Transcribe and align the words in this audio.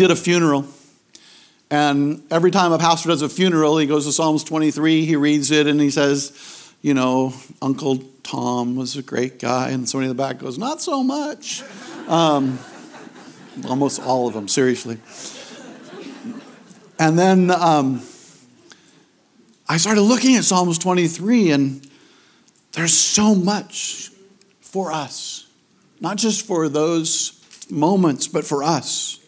did 0.00 0.10
a 0.10 0.16
funeral. 0.16 0.64
And 1.70 2.22
every 2.30 2.50
time 2.50 2.72
a 2.72 2.78
pastor 2.78 3.10
does 3.10 3.20
a 3.20 3.28
funeral, 3.28 3.76
he 3.76 3.86
goes 3.86 4.06
to 4.06 4.12
Psalms 4.12 4.42
23, 4.44 5.04
he 5.04 5.14
reads 5.14 5.50
it, 5.50 5.66
and 5.66 5.78
he 5.78 5.90
says, 5.90 6.72
you 6.80 6.94
know, 6.94 7.34
Uncle 7.60 7.98
Tom 8.22 8.76
was 8.76 8.96
a 8.96 9.02
great 9.02 9.38
guy. 9.38 9.68
And 9.68 9.86
somebody 9.86 10.10
in 10.10 10.16
the 10.16 10.22
back 10.22 10.38
goes, 10.38 10.56
not 10.56 10.80
so 10.80 11.02
much. 11.02 11.62
Um, 12.08 12.58
almost 13.68 14.00
all 14.00 14.26
of 14.26 14.32
them, 14.32 14.48
seriously. 14.48 14.96
And 16.98 17.18
then 17.18 17.50
um, 17.50 18.00
I 19.68 19.76
started 19.76 20.00
looking 20.00 20.36
at 20.36 20.44
Psalms 20.44 20.78
23, 20.78 21.50
and 21.50 21.86
there's 22.72 22.94
so 22.94 23.34
much 23.34 24.10
for 24.62 24.92
us, 24.92 25.46
not 26.00 26.16
just 26.16 26.46
for 26.46 26.70
those 26.70 27.38
moments, 27.70 28.28
but 28.28 28.46
for 28.46 28.62
us. 28.62 29.19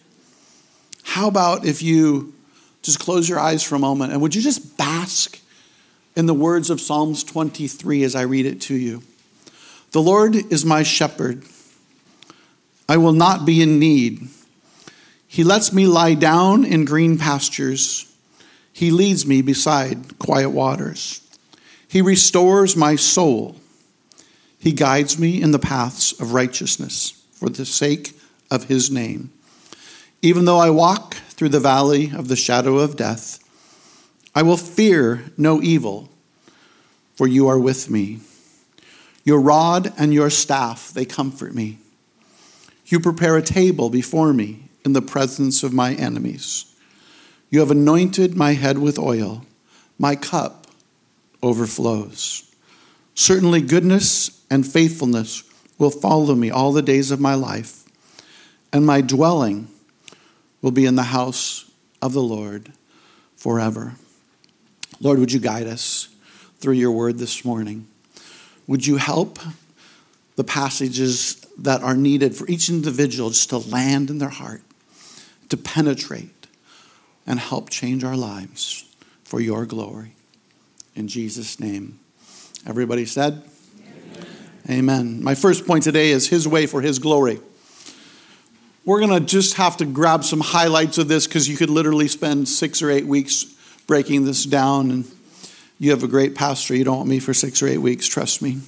How 1.12 1.28
about 1.28 1.66
if 1.66 1.82
you 1.82 2.32
just 2.80 2.98
close 2.98 3.28
your 3.28 3.38
eyes 3.38 3.62
for 3.62 3.74
a 3.74 3.78
moment 3.78 4.12
and 4.14 4.22
would 4.22 4.34
you 4.34 4.40
just 4.40 4.78
bask 4.78 5.38
in 6.16 6.24
the 6.24 6.32
words 6.32 6.70
of 6.70 6.80
Psalms 6.80 7.22
23 7.22 8.02
as 8.02 8.14
I 8.14 8.22
read 8.22 8.46
it 8.46 8.62
to 8.62 8.74
you? 8.74 9.02
The 9.90 10.00
Lord 10.00 10.34
is 10.34 10.64
my 10.64 10.82
shepherd. 10.82 11.42
I 12.88 12.96
will 12.96 13.12
not 13.12 13.44
be 13.44 13.60
in 13.60 13.78
need. 13.78 14.26
He 15.28 15.44
lets 15.44 15.70
me 15.70 15.86
lie 15.86 16.14
down 16.14 16.64
in 16.64 16.86
green 16.86 17.18
pastures. 17.18 18.10
He 18.72 18.90
leads 18.90 19.26
me 19.26 19.42
beside 19.42 20.18
quiet 20.18 20.48
waters. 20.48 21.20
He 21.86 22.00
restores 22.00 22.74
my 22.74 22.96
soul. 22.96 23.56
He 24.58 24.72
guides 24.72 25.18
me 25.18 25.42
in 25.42 25.50
the 25.50 25.58
paths 25.58 26.18
of 26.18 26.32
righteousness 26.32 27.22
for 27.32 27.50
the 27.50 27.66
sake 27.66 28.18
of 28.50 28.64
his 28.64 28.90
name. 28.90 29.30
Even 30.24 30.44
though 30.44 30.58
I 30.58 30.70
walk 30.70 31.14
through 31.14 31.48
the 31.48 31.58
valley 31.58 32.12
of 32.14 32.28
the 32.28 32.36
shadow 32.36 32.78
of 32.78 32.96
death, 32.96 33.40
I 34.36 34.44
will 34.44 34.56
fear 34.56 35.24
no 35.36 35.60
evil, 35.60 36.10
for 37.16 37.26
you 37.26 37.48
are 37.48 37.58
with 37.58 37.90
me. 37.90 38.20
Your 39.24 39.40
rod 39.40 39.92
and 39.98 40.14
your 40.14 40.30
staff, 40.30 40.92
they 40.92 41.04
comfort 41.04 41.56
me. 41.56 41.78
You 42.86 43.00
prepare 43.00 43.36
a 43.36 43.42
table 43.42 43.90
before 43.90 44.32
me 44.32 44.68
in 44.84 44.92
the 44.92 45.02
presence 45.02 45.64
of 45.64 45.72
my 45.72 45.94
enemies. 45.94 46.72
You 47.50 47.58
have 47.58 47.72
anointed 47.72 48.36
my 48.36 48.52
head 48.52 48.78
with 48.78 49.00
oil, 49.00 49.44
my 49.98 50.14
cup 50.14 50.68
overflows. 51.42 52.48
Certainly, 53.14 53.62
goodness 53.62 54.44
and 54.48 54.66
faithfulness 54.66 55.42
will 55.78 55.90
follow 55.90 56.36
me 56.36 56.50
all 56.50 56.72
the 56.72 56.80
days 56.80 57.10
of 57.10 57.20
my 57.20 57.34
life, 57.34 57.84
and 58.72 58.86
my 58.86 59.00
dwelling 59.00 59.68
will 60.62 60.70
be 60.70 60.86
in 60.86 60.94
the 60.94 61.02
house 61.02 61.70
of 62.00 62.12
the 62.12 62.22
Lord 62.22 62.72
forever. 63.36 63.94
Lord, 65.00 65.18
would 65.18 65.32
you 65.32 65.40
guide 65.40 65.66
us 65.66 66.08
through 66.58 66.74
your 66.74 66.92
word 66.92 67.18
this 67.18 67.44
morning? 67.44 67.88
Would 68.68 68.86
you 68.86 68.96
help 68.96 69.40
the 70.36 70.44
passages 70.44 71.44
that 71.58 71.82
are 71.82 71.96
needed 71.96 72.34
for 72.36 72.48
each 72.48 72.70
individual 72.70 73.30
just 73.30 73.50
to 73.50 73.58
land 73.58 74.08
in 74.08 74.18
their 74.18 74.28
heart, 74.28 74.62
to 75.48 75.56
penetrate, 75.56 76.46
and 77.26 77.38
help 77.38 77.68
change 77.68 78.04
our 78.04 78.16
lives 78.16 78.84
for 79.24 79.40
your 79.40 79.66
glory? 79.66 80.14
In 80.94 81.08
Jesus' 81.08 81.58
name. 81.58 81.98
Everybody 82.64 83.06
said, 83.06 83.42
Amen. 83.80 84.26
Amen. 84.70 85.24
My 85.24 85.34
first 85.34 85.66
point 85.66 85.82
today 85.82 86.10
is 86.10 86.28
His 86.28 86.46
way 86.46 86.66
for 86.66 86.80
His 86.80 87.00
glory. 87.00 87.40
We're 88.84 88.98
going 88.98 89.18
to 89.18 89.24
just 89.24 89.54
have 89.54 89.76
to 89.76 89.84
grab 89.84 90.24
some 90.24 90.40
highlights 90.40 90.98
of 90.98 91.06
this 91.06 91.28
because 91.28 91.48
you 91.48 91.56
could 91.56 91.70
literally 91.70 92.08
spend 92.08 92.48
six 92.48 92.82
or 92.82 92.90
eight 92.90 93.06
weeks 93.06 93.44
breaking 93.86 94.24
this 94.24 94.44
down. 94.44 94.90
And 94.90 95.10
you 95.78 95.92
have 95.92 96.02
a 96.02 96.08
great 96.08 96.34
pastor. 96.34 96.74
You 96.74 96.82
don't 96.82 96.96
want 96.96 97.08
me 97.08 97.20
for 97.20 97.32
six 97.32 97.62
or 97.62 97.68
eight 97.68 97.78
weeks, 97.78 98.08
trust 98.08 98.42
me. 98.42 98.58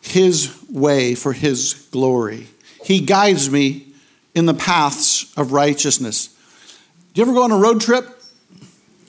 His 0.00 0.56
way 0.70 1.14
for 1.14 1.34
His 1.34 1.88
glory. 1.90 2.46
He 2.82 3.00
guides 3.00 3.50
me 3.50 3.88
in 4.34 4.46
the 4.46 4.54
paths 4.54 5.30
of 5.36 5.52
righteousness. 5.52 6.28
Do 7.12 7.20
you 7.20 7.22
ever 7.26 7.34
go 7.34 7.42
on 7.42 7.52
a 7.52 7.58
road 7.58 7.82
trip? 7.82 8.06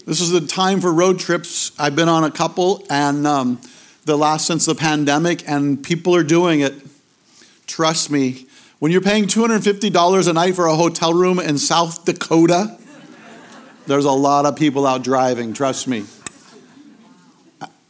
This 0.05 0.19
is 0.19 0.31
the 0.31 0.41
time 0.41 0.81
for 0.81 0.91
road 0.91 1.17
trips. 1.17 1.71
I've 1.79 1.95
been 1.95 2.09
on 2.09 2.25
a 2.25 2.31
couple, 2.31 2.85
and 2.89 3.25
um, 3.25 3.61
the 4.03 4.17
last 4.17 4.47
since 4.47 4.65
the 4.65 4.75
pandemic, 4.75 5.47
and 5.47 5.81
people 5.81 6.13
are 6.13 6.23
doing 6.23 6.59
it. 6.59 6.73
Trust 7.67 8.11
me, 8.11 8.47
when 8.81 8.91
you're 8.91 9.01
paying 9.01 9.25
$250 9.25 10.27
a 10.27 10.33
night 10.33 10.55
for 10.55 10.65
a 10.65 10.75
hotel 10.75 11.13
room 11.13 11.39
in 11.39 11.59
South 11.59 12.03
Dakota, 12.03 12.79
there's 13.85 14.05
a 14.05 14.11
lot 14.11 14.47
of 14.47 14.55
people 14.55 14.87
out 14.87 15.03
driving, 15.03 15.53
trust 15.53 15.87
me. 15.87 16.03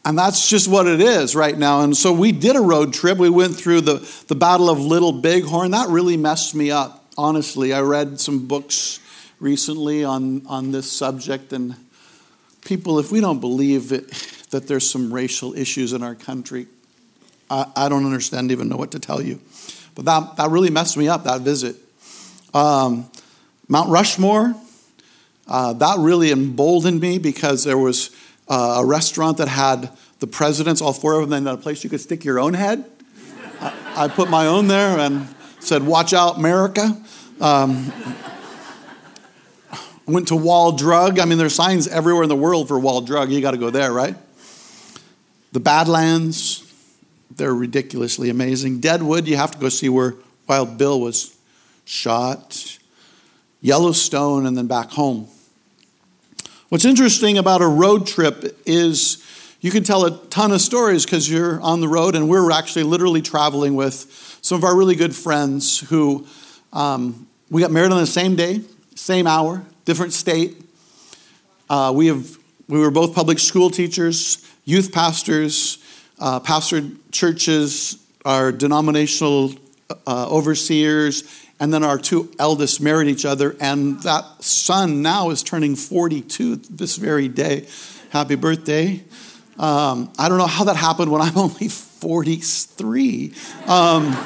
And 0.04 0.18
that's 0.18 0.50
just 0.50 0.68
what 0.68 0.88
it 0.88 1.00
is 1.00 1.34
right 1.34 1.58
now. 1.58 1.80
And 1.80 1.96
so 1.96 2.12
we 2.12 2.34
did 2.34 2.58
a 2.58 2.60
road 2.60 2.94
trip. 2.94 3.18
We 3.18 3.30
went 3.30 3.56
through 3.56 3.82
the, 3.82 4.24
the 4.28 4.36
Battle 4.36 4.70
of 4.70 4.82
Little 4.82 5.14
Bighorn. 5.14 5.72
That 5.72 5.88
really 5.88 6.18
messed 6.18 6.56
me 6.56 6.72
up, 6.72 7.06
honestly. 7.18 7.72
I 7.72 7.80
read 7.80 8.20
some 8.20 8.48
books 8.48 9.00
recently 9.40 10.04
on, 10.04 10.46
on 10.46 10.74
this 10.74 10.92
subject. 10.92 11.54
And 11.54 11.78
people, 12.66 13.00
if 13.00 13.14
we 13.14 13.22
don't 13.22 13.40
believe 13.40 13.94
it, 13.94 14.10
that 14.50 14.68
there's 14.68 14.90
some 14.90 15.14
racial 15.14 15.54
issues 15.54 15.94
in 15.94 16.04
our 16.04 16.16
country, 16.16 16.68
I, 17.50 17.66
I 17.78 17.88
don't 17.88 18.04
understand, 18.04 18.52
even 18.52 18.68
know 18.68 18.76
what 18.76 18.92
to 18.92 19.00
tell 19.00 19.22
you. 19.22 19.40
But 19.96 20.06
that, 20.06 20.36
that 20.38 20.50
really 20.50 20.70
messed 20.70 20.98
me 20.98 21.08
up, 21.08 21.24
that 21.26 21.42
visit. 21.42 21.76
Um, 22.54 23.10
Mount 23.68 23.90
Rushmore, 23.90 24.56
uh, 25.48 25.74
that 25.74 25.98
really 26.00 26.32
emboldened 26.32 27.00
me 27.00 27.18
because 27.18 27.64
there 27.64 27.78
was 27.78 28.16
uh, 28.48 28.82
a 28.82 28.86
restaurant 28.86 29.38
that 29.38 29.48
had 29.48 29.90
the 30.20 30.28
presidents, 30.28 30.82
all 30.82 30.94
four 30.94 31.20
of 31.20 31.30
them, 31.30 31.48
in 31.48 31.54
a 31.54 31.58
place 31.58 31.84
you 31.84 31.90
could 31.90 32.02
stick 32.02 32.24
your 32.24 32.40
own 32.40 32.54
head. 32.54 32.86
I, 33.60 33.74
I 33.96 34.08
put 34.08 34.30
my 34.30 34.48
own 34.48 34.68
there 34.68 35.00
and 35.00 35.28
said, 35.60 35.84
Watch 35.84 36.14
out, 36.14 36.38
America. 36.38 36.98
Um, 37.40 37.92
went 40.06 40.28
to 40.28 40.36
Wall 40.36 40.74
Drug. 40.74 41.20
I 41.20 41.26
mean, 41.26 41.38
there's 41.38 41.56
signs 41.56 41.88
everywhere 41.88 42.24
in 42.24 42.30
the 42.30 42.36
world 42.36 42.68
for 42.68 42.80
Wall 42.80 43.02
Drug. 43.02 43.32
You 43.32 43.42
got 43.42 43.52
to 43.52 43.58
go 43.58 43.70
there, 43.70 43.92
right? 43.92 44.16
The 45.52 45.60
Badlands, 45.60 46.71
they're 47.42 47.56
ridiculously 47.56 48.30
amazing. 48.30 48.80
Deadwood, 48.82 49.28
you 49.28 49.36
have 49.36 49.50
to 49.50 49.58
go 49.58 49.68
see 49.68 49.90
where 49.90 50.14
Wild 50.48 50.78
Bill 50.78 51.02
was 51.02 51.36
shot. 51.86 52.78
Yellowstone, 53.62 54.46
and 54.46 54.56
then 54.56 54.68
back 54.68 54.92
home. 54.92 55.28
What's 56.70 56.86
interesting 56.86 57.40
about 57.40 57.62
a 57.62 57.68
road 57.68 58.06
trip 58.06 58.60
is 58.68 59.26
you 59.60 59.72
can 59.72 59.84
tell 59.84 60.06
a 60.06 60.18
ton 60.28 60.52
of 60.52 60.62
stories 60.62 61.04
because 61.04 61.30
you're 61.32 61.60
on 61.62 61.82
the 61.82 61.88
road, 61.88 62.16
and 62.16 62.30
we're 62.30 62.52
actually 62.52 62.84
literally 62.84 63.24
traveling 63.24 63.74
with 63.74 64.40
some 64.44 64.60
of 64.60 64.64
our 64.64 64.76
really 64.76 64.96
good 64.96 65.16
friends 65.16 65.80
who 65.90 66.28
um, 66.74 67.28
we 67.50 67.64
got 67.64 67.72
married 67.72 67.92
on 67.92 68.00
the 68.00 68.06
same 68.06 68.36
day, 68.36 68.62
same 68.94 69.26
hour, 69.26 69.64
different 69.86 70.14
state. 70.14 70.58
Uh, 71.72 71.92
we 71.96 72.06
have 72.06 72.38
we 72.68 72.80
were 72.80 72.92
both 72.92 73.16
public 73.16 73.40
school 73.40 73.72
teachers, 73.72 74.48
youth 74.64 74.92
pastors, 74.92 75.81
uh, 76.22 76.40
pastored 76.40 76.96
churches, 77.12 77.98
our 78.24 78.52
denominational 78.52 79.54
uh, 80.08 80.30
overseers, 80.30 81.24
and 81.60 81.74
then 81.74 81.84
our 81.84 81.98
two 81.98 82.32
eldest 82.40 82.80
married 82.80 83.08
each 83.08 83.26
other. 83.26 83.56
And 83.60 84.00
that 84.04 84.26
son 84.44 85.02
now 85.02 85.32
is 85.32 85.44
turning 85.44 85.76
42 85.76 86.56
this 86.56 86.96
very 86.96 87.28
day. 87.28 87.68
Happy 88.12 88.36
birthday. 88.36 89.04
Um, 89.58 90.12
I 90.18 90.30
don't 90.30 90.38
know 90.38 90.48
how 90.48 90.64
that 90.66 90.76
happened 90.76 91.12
when 91.12 91.22
I'm 91.22 91.38
only 91.38 91.68
43. 91.68 93.34
Um, 93.68 94.18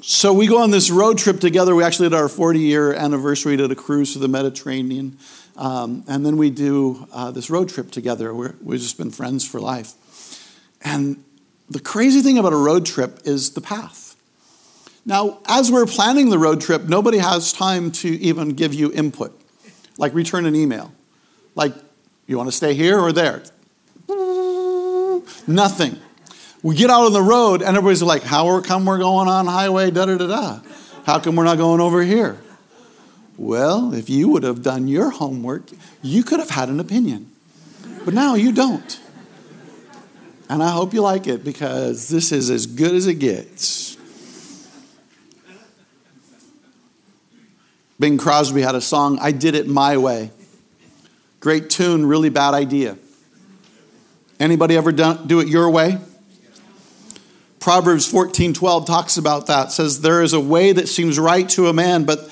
so 0.00 0.32
we 0.32 0.46
go 0.46 0.58
on 0.58 0.70
this 0.70 0.90
road 0.90 1.18
trip 1.18 1.40
together. 1.40 1.74
We 1.74 1.84
actually 1.84 2.10
did 2.10 2.16
our 2.16 2.28
40 2.28 2.60
year 2.60 2.92
anniversary, 2.92 3.56
did 3.56 3.70
a 3.70 3.76
cruise 3.76 4.12
to 4.14 4.18
the 4.18 4.28
Mediterranean. 4.28 5.18
Um, 5.56 6.04
and 6.08 6.24
then 6.24 6.36
we 6.36 6.50
do 6.50 7.06
uh, 7.12 7.30
this 7.30 7.50
road 7.50 7.68
trip 7.68 7.90
together. 7.90 8.34
We're, 8.34 8.54
we've 8.62 8.80
just 8.80 8.98
been 8.98 9.10
friends 9.10 9.46
for 9.46 9.60
life. 9.60 9.92
And 10.82 11.22
the 11.68 11.80
crazy 11.80 12.22
thing 12.22 12.38
about 12.38 12.52
a 12.52 12.56
road 12.56 12.86
trip 12.86 13.20
is 13.24 13.50
the 13.50 13.60
path. 13.60 14.16
Now, 15.04 15.40
as 15.46 15.70
we're 15.70 15.86
planning 15.86 16.30
the 16.30 16.38
road 16.38 16.60
trip, 16.60 16.84
nobody 16.84 17.18
has 17.18 17.52
time 17.52 17.90
to 17.92 18.08
even 18.08 18.50
give 18.50 18.72
you 18.72 18.92
input, 18.92 19.38
like 19.98 20.14
return 20.14 20.46
an 20.46 20.54
email. 20.54 20.92
Like, 21.54 21.74
you 22.26 22.36
want 22.36 22.48
to 22.48 22.56
stay 22.56 22.74
here 22.74 22.98
or 22.98 23.12
there? 23.12 23.42
Nothing. 25.46 25.98
We 26.62 26.76
get 26.76 26.90
out 26.90 27.06
on 27.06 27.12
the 27.12 27.22
road, 27.22 27.62
and 27.62 27.76
everybody's 27.76 28.02
like, 28.02 28.22
How 28.22 28.60
come 28.60 28.86
we're 28.86 28.98
going 28.98 29.28
on 29.28 29.46
highway 29.46 29.90
da 29.90 30.06
da 30.06 30.16
da 30.16 30.26
da? 30.26 30.60
How 31.04 31.18
come 31.18 31.34
we're 31.34 31.44
not 31.44 31.58
going 31.58 31.80
over 31.80 32.02
here? 32.02 32.38
Well, 33.42 33.92
if 33.92 34.08
you 34.08 34.28
would 34.28 34.44
have 34.44 34.62
done 34.62 34.86
your 34.86 35.10
homework, 35.10 35.64
you 36.00 36.22
could 36.22 36.38
have 36.38 36.50
had 36.50 36.68
an 36.68 36.78
opinion. 36.78 37.28
But 38.04 38.14
now 38.14 38.36
you 38.36 38.52
don't. 38.52 39.00
And 40.48 40.62
I 40.62 40.70
hope 40.70 40.94
you 40.94 41.02
like 41.02 41.26
it 41.26 41.42
because 41.42 42.08
this 42.08 42.30
is 42.30 42.50
as 42.50 42.66
good 42.66 42.94
as 42.94 43.08
it 43.08 43.14
gets. 43.14 43.96
Bing 47.98 48.16
Crosby 48.16 48.62
had 48.62 48.76
a 48.76 48.80
song, 48.80 49.18
I 49.20 49.32
Did 49.32 49.56
It 49.56 49.66
My 49.66 49.96
Way. 49.96 50.30
Great 51.40 51.68
tune, 51.68 52.06
really 52.06 52.28
bad 52.28 52.54
idea. 52.54 52.96
Anybody 54.38 54.76
ever 54.76 54.92
done, 54.92 55.26
do 55.26 55.40
it 55.40 55.48
your 55.48 55.68
way? 55.68 55.98
Proverbs 57.58 58.06
14:12 58.06 58.86
talks 58.86 59.16
about 59.16 59.48
that. 59.48 59.72
Says 59.72 60.00
there 60.00 60.22
is 60.22 60.32
a 60.32 60.40
way 60.40 60.72
that 60.72 60.88
seems 60.88 61.18
right 61.18 61.48
to 61.50 61.66
a 61.66 61.72
man, 61.72 62.04
but 62.04 62.28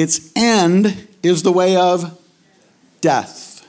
its 0.00 0.32
end 0.34 1.08
is 1.22 1.42
the 1.42 1.52
way 1.52 1.76
of 1.76 2.18
death. 3.00 3.66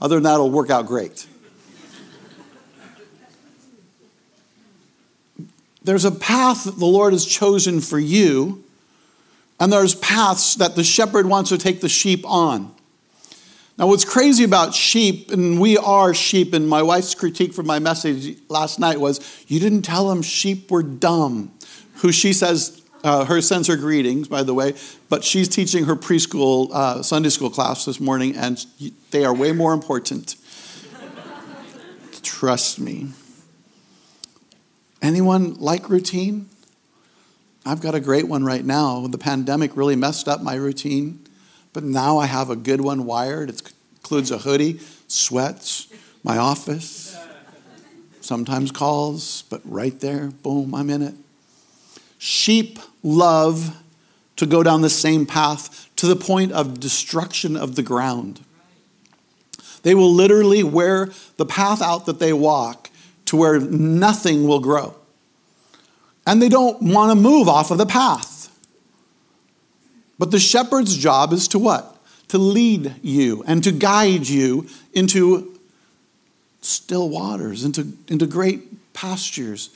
Other 0.00 0.16
than 0.16 0.22
that, 0.24 0.34
it'll 0.34 0.50
work 0.50 0.70
out 0.70 0.86
great. 0.86 1.26
There's 5.82 6.04
a 6.04 6.12
path 6.12 6.64
the 6.64 6.84
Lord 6.84 7.12
has 7.12 7.24
chosen 7.24 7.80
for 7.80 7.98
you, 7.98 8.62
and 9.58 9.72
there's 9.72 9.94
paths 9.94 10.54
that 10.56 10.76
the 10.76 10.84
shepherd 10.84 11.26
wants 11.26 11.50
to 11.50 11.58
take 11.58 11.80
the 11.80 11.88
sheep 11.88 12.24
on. 12.26 12.74
Now, 13.78 13.86
what's 13.86 14.04
crazy 14.04 14.44
about 14.44 14.74
sheep, 14.74 15.30
and 15.30 15.60
we 15.60 15.78
are 15.78 16.12
sheep, 16.12 16.52
and 16.52 16.68
my 16.68 16.82
wife's 16.82 17.14
critique 17.14 17.54
for 17.54 17.62
my 17.62 17.78
message 17.78 18.36
last 18.48 18.78
night 18.78 19.00
was, 19.00 19.44
You 19.46 19.60
didn't 19.60 19.82
tell 19.82 20.08
them 20.08 20.20
sheep 20.20 20.70
were 20.70 20.82
dumb. 20.82 21.52
Who 21.96 22.12
she 22.12 22.32
says, 22.32 22.82
uh, 23.08 23.24
her 23.24 23.40
sends 23.40 23.68
her 23.68 23.76
greetings, 23.76 24.28
by 24.28 24.42
the 24.42 24.52
way, 24.52 24.74
but 25.08 25.24
she's 25.24 25.48
teaching 25.48 25.84
her 25.84 25.96
preschool 25.96 26.70
uh, 26.72 27.02
Sunday 27.02 27.30
school 27.30 27.48
class 27.48 27.86
this 27.86 27.98
morning, 27.98 28.36
and 28.36 28.66
they 29.12 29.24
are 29.24 29.34
way 29.34 29.52
more 29.52 29.72
important. 29.72 30.36
Trust 32.22 32.78
me. 32.78 33.08
Anyone 35.00 35.54
like 35.54 35.88
routine? 35.88 36.50
I've 37.64 37.80
got 37.80 37.94
a 37.94 38.00
great 38.00 38.28
one 38.28 38.44
right 38.44 38.64
now. 38.64 39.06
The 39.06 39.16
pandemic 39.16 39.74
really 39.74 39.96
messed 39.96 40.28
up 40.28 40.42
my 40.42 40.56
routine. 40.56 41.26
But 41.72 41.84
now 41.84 42.18
I 42.18 42.26
have 42.26 42.50
a 42.50 42.56
good 42.56 42.82
one 42.82 43.06
wired. 43.06 43.48
It 43.48 43.72
includes 43.96 44.30
a 44.30 44.38
hoodie, 44.38 44.80
sweats, 45.06 45.86
my 46.22 46.36
office, 46.36 47.16
sometimes 48.20 48.70
calls, 48.70 49.42
but 49.48 49.62
right 49.64 49.98
there, 50.00 50.26
boom, 50.26 50.74
I'm 50.74 50.90
in 50.90 51.02
it. 51.02 51.14
Sheep 52.18 52.78
love 53.02 53.76
to 54.36 54.46
go 54.46 54.62
down 54.62 54.82
the 54.82 54.90
same 54.90 55.26
path 55.26 55.88
to 55.96 56.06
the 56.06 56.16
point 56.16 56.52
of 56.52 56.80
destruction 56.80 57.56
of 57.56 57.74
the 57.74 57.82
ground. 57.82 58.40
They 59.82 59.94
will 59.94 60.12
literally 60.12 60.62
wear 60.62 61.08
the 61.36 61.46
path 61.46 61.80
out 61.80 62.06
that 62.06 62.18
they 62.18 62.32
walk 62.32 62.90
to 63.26 63.36
where 63.36 63.60
nothing 63.60 64.46
will 64.46 64.60
grow. 64.60 64.94
And 66.26 66.42
they 66.42 66.48
don't 66.48 66.82
want 66.82 67.10
to 67.10 67.14
move 67.14 67.48
off 67.48 67.70
of 67.70 67.78
the 67.78 67.86
path. 67.86 68.54
But 70.18 70.30
the 70.30 70.38
shepherd's 70.38 70.96
job 70.96 71.32
is 71.32 71.48
to 71.48 71.58
what? 71.58 71.96
To 72.28 72.38
lead 72.38 72.96
you 73.02 73.44
and 73.46 73.62
to 73.64 73.72
guide 73.72 74.28
you 74.28 74.66
into 74.92 75.58
still 76.60 77.08
waters, 77.08 77.64
into, 77.64 77.92
into 78.08 78.26
great 78.26 78.92
pastures. 78.92 79.70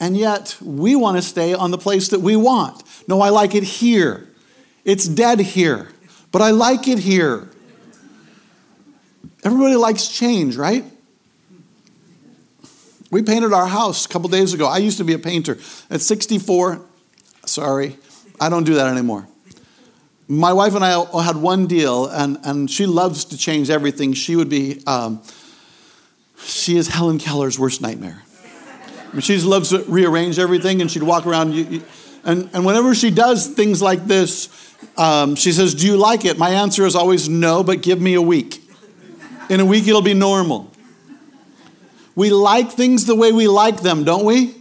And 0.00 0.16
yet, 0.16 0.56
we 0.60 0.96
want 0.96 1.16
to 1.16 1.22
stay 1.22 1.54
on 1.54 1.70
the 1.70 1.78
place 1.78 2.08
that 2.08 2.20
we 2.20 2.36
want. 2.36 2.82
No, 3.08 3.20
I 3.20 3.28
like 3.30 3.54
it 3.54 3.62
here. 3.62 4.28
It's 4.84 5.06
dead 5.06 5.40
here, 5.40 5.88
but 6.32 6.42
I 6.42 6.50
like 6.50 6.88
it 6.88 6.98
here. 6.98 7.48
Everybody 9.44 9.76
likes 9.76 10.08
change, 10.08 10.56
right? 10.56 10.84
We 13.10 13.22
painted 13.22 13.52
our 13.52 13.66
house 13.66 14.06
a 14.06 14.08
couple 14.08 14.28
days 14.28 14.52
ago. 14.52 14.66
I 14.66 14.78
used 14.78 14.98
to 14.98 15.04
be 15.04 15.14
a 15.14 15.18
painter. 15.18 15.58
At 15.90 16.00
64, 16.00 16.80
sorry, 17.46 17.96
I 18.40 18.48
don't 18.48 18.64
do 18.64 18.74
that 18.74 18.88
anymore 18.88 19.28
my 20.28 20.52
wife 20.52 20.74
and 20.74 20.84
I 20.84 21.22
had 21.22 21.36
one 21.36 21.66
deal, 21.66 22.06
and, 22.06 22.38
and 22.44 22.70
she 22.70 22.86
loves 22.86 23.26
to 23.26 23.36
change 23.36 23.70
everything. 23.70 24.14
She 24.14 24.36
would 24.36 24.48
be, 24.48 24.82
um, 24.86 25.22
she 26.42 26.76
is 26.76 26.88
Helen 26.88 27.18
Keller's 27.18 27.58
worst 27.58 27.80
nightmare. 27.80 28.22
I 29.14 29.18
mean, 29.18 29.20
she 29.20 29.38
loves 29.38 29.68
to 29.68 29.78
rearrange 29.84 30.40
everything, 30.40 30.80
and 30.80 30.90
she'd 30.90 31.04
walk 31.04 31.24
around. 31.24 31.54
And, 32.24 32.50
and 32.52 32.66
whenever 32.66 32.96
she 32.96 33.12
does 33.12 33.46
things 33.46 33.80
like 33.80 34.06
this, 34.06 34.48
um, 34.96 35.36
she 35.36 35.52
says, 35.52 35.72
Do 35.72 35.86
you 35.86 35.96
like 35.96 36.24
it? 36.24 36.36
My 36.36 36.50
answer 36.50 36.84
is 36.84 36.96
always 36.96 37.28
no, 37.28 37.62
but 37.62 37.80
give 37.80 38.00
me 38.00 38.14
a 38.14 38.20
week. 38.20 38.60
In 39.48 39.60
a 39.60 39.64
week, 39.64 39.86
it'll 39.86 40.02
be 40.02 40.14
normal. 40.14 40.68
We 42.16 42.30
like 42.30 42.72
things 42.72 43.06
the 43.06 43.14
way 43.14 43.30
we 43.30 43.46
like 43.46 43.82
them, 43.82 44.02
don't 44.02 44.24
we? 44.24 44.56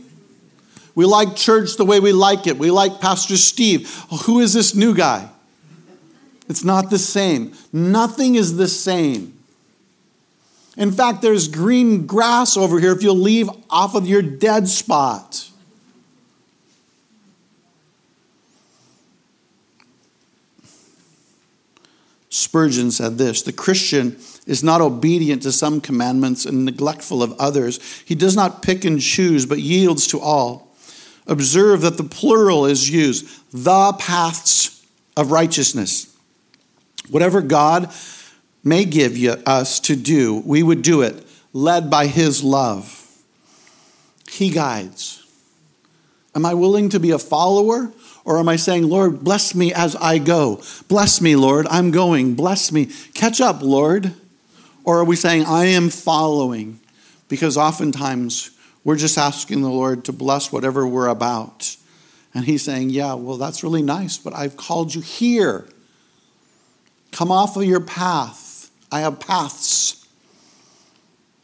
We 0.93 1.05
like 1.05 1.35
church 1.35 1.75
the 1.77 1.85
way 1.85 1.99
we 1.99 2.13
like 2.13 2.45
it. 2.45 2.59
We 2.59 2.69
like 2.69 3.01
Pastor 3.01 3.37
Steve. 3.37 4.05
Oh, 4.11 4.17
who 4.17 4.39
is 4.39 4.53
this 4.53 4.75
new 4.75 4.93
guy? 4.93 5.31
It's 6.47 6.63
not 6.63 6.91
the 6.91 6.99
same. 6.99 7.53
Nothing 7.71 8.35
is 8.35 8.55
the 8.55 8.67
same. 8.67 9.32
In 10.75 10.91
fact, 10.91 11.21
there's 11.21 11.47
green 11.47 12.07
grass 12.07 12.57
over 12.57 12.79
here 12.79 12.91
if 12.91 13.03
you'll 13.03 13.15
leave 13.15 13.49
off 13.69 13.95
of 13.95 14.07
your 14.07 14.21
dead 14.21 14.67
spot. 14.67 15.49
Spurgeon 22.29 22.89
said 22.89 23.19
this 23.19 23.43
The 23.43 23.53
Christian 23.53 24.17
is 24.47 24.63
not 24.63 24.81
obedient 24.81 25.43
to 25.43 25.51
some 25.51 25.79
commandments 25.79 26.45
and 26.45 26.65
neglectful 26.65 27.21
of 27.21 27.33
others. 27.39 27.79
He 28.03 28.15
does 28.15 28.35
not 28.35 28.63
pick 28.63 28.83
and 28.83 28.99
choose, 28.99 29.45
but 29.45 29.59
yields 29.59 30.07
to 30.07 30.19
all. 30.19 30.75
Observe 31.27 31.81
that 31.81 31.97
the 31.97 32.03
plural 32.03 32.65
is 32.65 32.89
used 32.89 33.27
the 33.53 33.93
paths 33.93 34.85
of 35.15 35.31
righteousness. 35.31 36.13
Whatever 37.09 37.41
God 37.41 37.93
may 38.63 38.85
give 38.85 39.17
you, 39.17 39.31
us 39.45 39.79
to 39.81 39.95
do, 39.95 40.41
we 40.45 40.63
would 40.63 40.81
do 40.81 41.01
it 41.01 41.25
led 41.51 41.89
by 41.89 42.07
His 42.07 42.43
love. 42.43 42.99
He 44.29 44.49
guides. 44.49 45.23
Am 46.35 46.45
I 46.45 46.53
willing 46.53 46.89
to 46.89 46.99
be 46.99 47.11
a 47.11 47.19
follower? 47.19 47.91
Or 48.25 48.39
am 48.39 48.47
I 48.47 48.55
saying, 48.55 48.87
Lord, 48.87 49.23
bless 49.23 49.53
me 49.53 49.73
as 49.73 49.95
I 49.97 50.17
go? 50.17 50.61
Bless 50.87 51.19
me, 51.19 51.35
Lord, 51.35 51.67
I'm 51.69 51.91
going. 51.91 52.35
Bless 52.35 52.71
me. 52.71 52.89
Catch 53.13 53.41
up, 53.41 53.61
Lord. 53.61 54.13
Or 54.85 54.99
are 54.99 55.03
we 55.03 55.15
saying, 55.15 55.45
I 55.45 55.65
am 55.65 55.89
following? 55.89 56.79
Because 57.27 57.57
oftentimes 57.57 58.51
we're 58.83 58.95
just 58.95 59.17
asking 59.17 59.61
the 59.61 59.69
Lord 59.69 60.05
to 60.05 60.13
bless 60.13 60.51
whatever 60.51 60.87
we're 60.87 61.07
about. 61.07 61.75
And 62.33 62.45
He's 62.45 62.63
saying, 62.63 62.89
Yeah, 62.89 63.13
well, 63.13 63.37
that's 63.37 63.63
really 63.63 63.83
nice, 63.83 64.17
but 64.17 64.33
I've 64.33 64.57
called 64.57 64.95
you 64.95 65.01
here. 65.01 65.67
Come 67.11 67.31
off 67.31 67.55
of 67.57 67.63
your 67.63 67.81
path. 67.81 68.52
I 68.93 68.99
have 68.99 69.19
paths. 69.19 70.05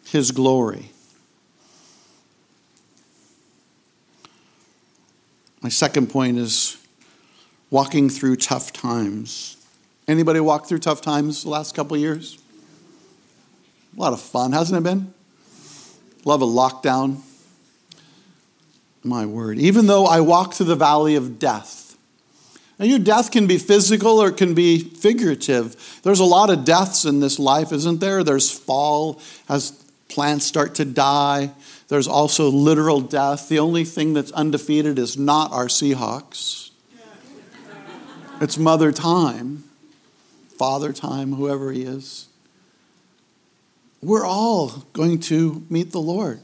His 0.06 0.30
glory. 0.30 0.92
My 5.64 5.70
second 5.70 6.12
point 6.12 6.38
is 6.38 6.78
walking 7.72 8.08
through 8.08 8.36
tough 8.36 8.72
times. 8.72 9.58
Anybody 10.08 10.40
walk 10.40 10.68
through 10.68 10.78
tough 10.78 11.02
times 11.02 11.42
the 11.42 11.50
last 11.50 11.74
couple 11.74 11.98
years? 11.98 12.38
A 13.98 14.00
lot 14.00 14.14
of 14.14 14.22
fun, 14.22 14.52
hasn't 14.52 14.78
it 14.78 14.84
been? 14.84 15.12
Love 16.26 16.44
a 16.44 16.46
lockdown. 16.46 17.22
My 19.04 19.26
word. 19.26 19.58
Even 19.58 19.88
though 19.88 20.06
I 20.06 20.20
walk 20.20 20.54
through 20.54 20.68
the 20.68 20.76
valley 20.76 21.16
of 21.16 21.40
death, 21.40 21.89
now, 22.80 22.86
your 22.86 23.00
death 23.00 23.32
can 23.32 23.46
be 23.46 23.58
physical 23.58 24.20
or 24.20 24.30
it 24.30 24.38
can 24.38 24.54
be 24.54 24.80
figurative. 24.80 26.00
There's 26.04 26.22
a 26.22 26.26
lot 26.26 26.50
of 26.50 26.64
deaths 26.64 27.04
in 27.04 27.20
this 27.20 27.38
life, 27.38 27.74
isn't 27.74 28.00
there? 28.00 28.24
There's 28.24 28.50
fall 28.50 29.22
as 29.50 29.72
plants 30.08 30.46
start 30.46 30.76
to 30.76 30.86
die. 30.86 31.52
There's 31.90 32.08
also 32.08 32.50
literal 32.50 33.02
death. 33.02 33.50
The 33.50 33.60
only 33.60 33.84
thing 33.84 34.14
that's 34.14 34.32
undefeated 34.32 34.98
is 34.98 35.18
not 35.18 35.52
our 35.52 35.68
Seahawks, 35.68 36.72
it's 38.40 38.58
Mother 38.58 38.94
Time, 38.94 39.66
Father 40.58 40.94
Time, 40.94 41.34
whoever 41.34 41.74
he 41.74 41.84
is. 41.84 42.30
We're 44.02 44.26
all 44.26 44.86
going 44.94 45.20
to 45.22 45.66
meet 45.70 45.92
the 45.92 46.00
Lord. 46.00 46.40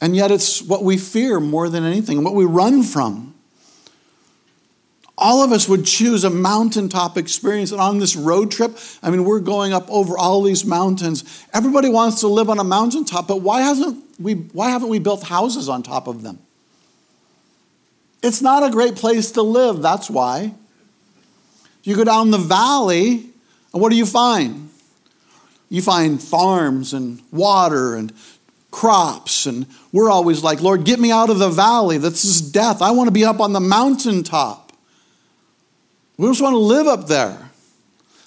And 0.00 0.14
yet, 0.14 0.30
it's 0.30 0.62
what 0.62 0.84
we 0.84 0.96
fear 0.96 1.40
more 1.40 1.68
than 1.68 1.82
anything, 1.82 2.22
what 2.22 2.36
we 2.36 2.44
run 2.44 2.84
from 2.84 3.34
all 5.18 5.42
of 5.42 5.50
us 5.50 5.68
would 5.68 5.84
choose 5.84 6.24
a 6.24 6.30
mountaintop 6.30 7.18
experience. 7.18 7.72
And 7.72 7.80
on 7.80 7.98
this 7.98 8.14
road 8.16 8.50
trip, 8.50 8.78
I 9.02 9.10
mean, 9.10 9.24
we're 9.24 9.40
going 9.40 9.72
up 9.72 9.90
over 9.90 10.16
all 10.16 10.42
these 10.42 10.64
mountains. 10.64 11.46
Everybody 11.52 11.88
wants 11.88 12.20
to 12.20 12.28
live 12.28 12.48
on 12.48 12.58
a 12.58 12.64
mountaintop, 12.64 13.26
but 13.26 13.42
why, 13.42 13.62
hasn't 13.62 14.04
we, 14.20 14.34
why 14.34 14.70
haven't 14.70 14.88
we 14.88 15.00
built 15.00 15.24
houses 15.24 15.68
on 15.68 15.82
top 15.82 16.06
of 16.06 16.22
them? 16.22 16.38
It's 18.22 18.40
not 18.40 18.62
a 18.62 18.70
great 18.70 18.96
place 18.96 19.32
to 19.32 19.42
live, 19.42 19.82
that's 19.82 20.08
why. 20.08 20.54
You 21.82 21.96
go 21.96 22.04
down 22.04 22.30
the 22.30 22.38
valley, 22.38 23.26
and 23.72 23.82
what 23.82 23.90
do 23.90 23.96
you 23.96 24.06
find? 24.06 24.70
You 25.68 25.82
find 25.82 26.22
farms 26.22 26.92
and 26.92 27.22
water 27.30 27.94
and 27.94 28.12
crops. 28.70 29.46
And 29.46 29.66
we're 29.92 30.10
always 30.10 30.42
like, 30.42 30.60
Lord, 30.60 30.84
get 30.84 30.98
me 30.98 31.10
out 31.10 31.30
of 31.30 31.38
the 31.38 31.48
valley. 31.48 31.98
This 31.98 32.24
is 32.24 32.40
death. 32.40 32.82
I 32.82 32.90
want 32.92 33.08
to 33.08 33.12
be 33.12 33.24
up 33.24 33.40
on 33.40 33.52
the 33.52 33.60
mountaintop. 33.60 34.67
We 36.18 36.28
just 36.28 36.42
want 36.42 36.54
to 36.54 36.58
live 36.58 36.86
up 36.86 37.06
there. 37.06 37.50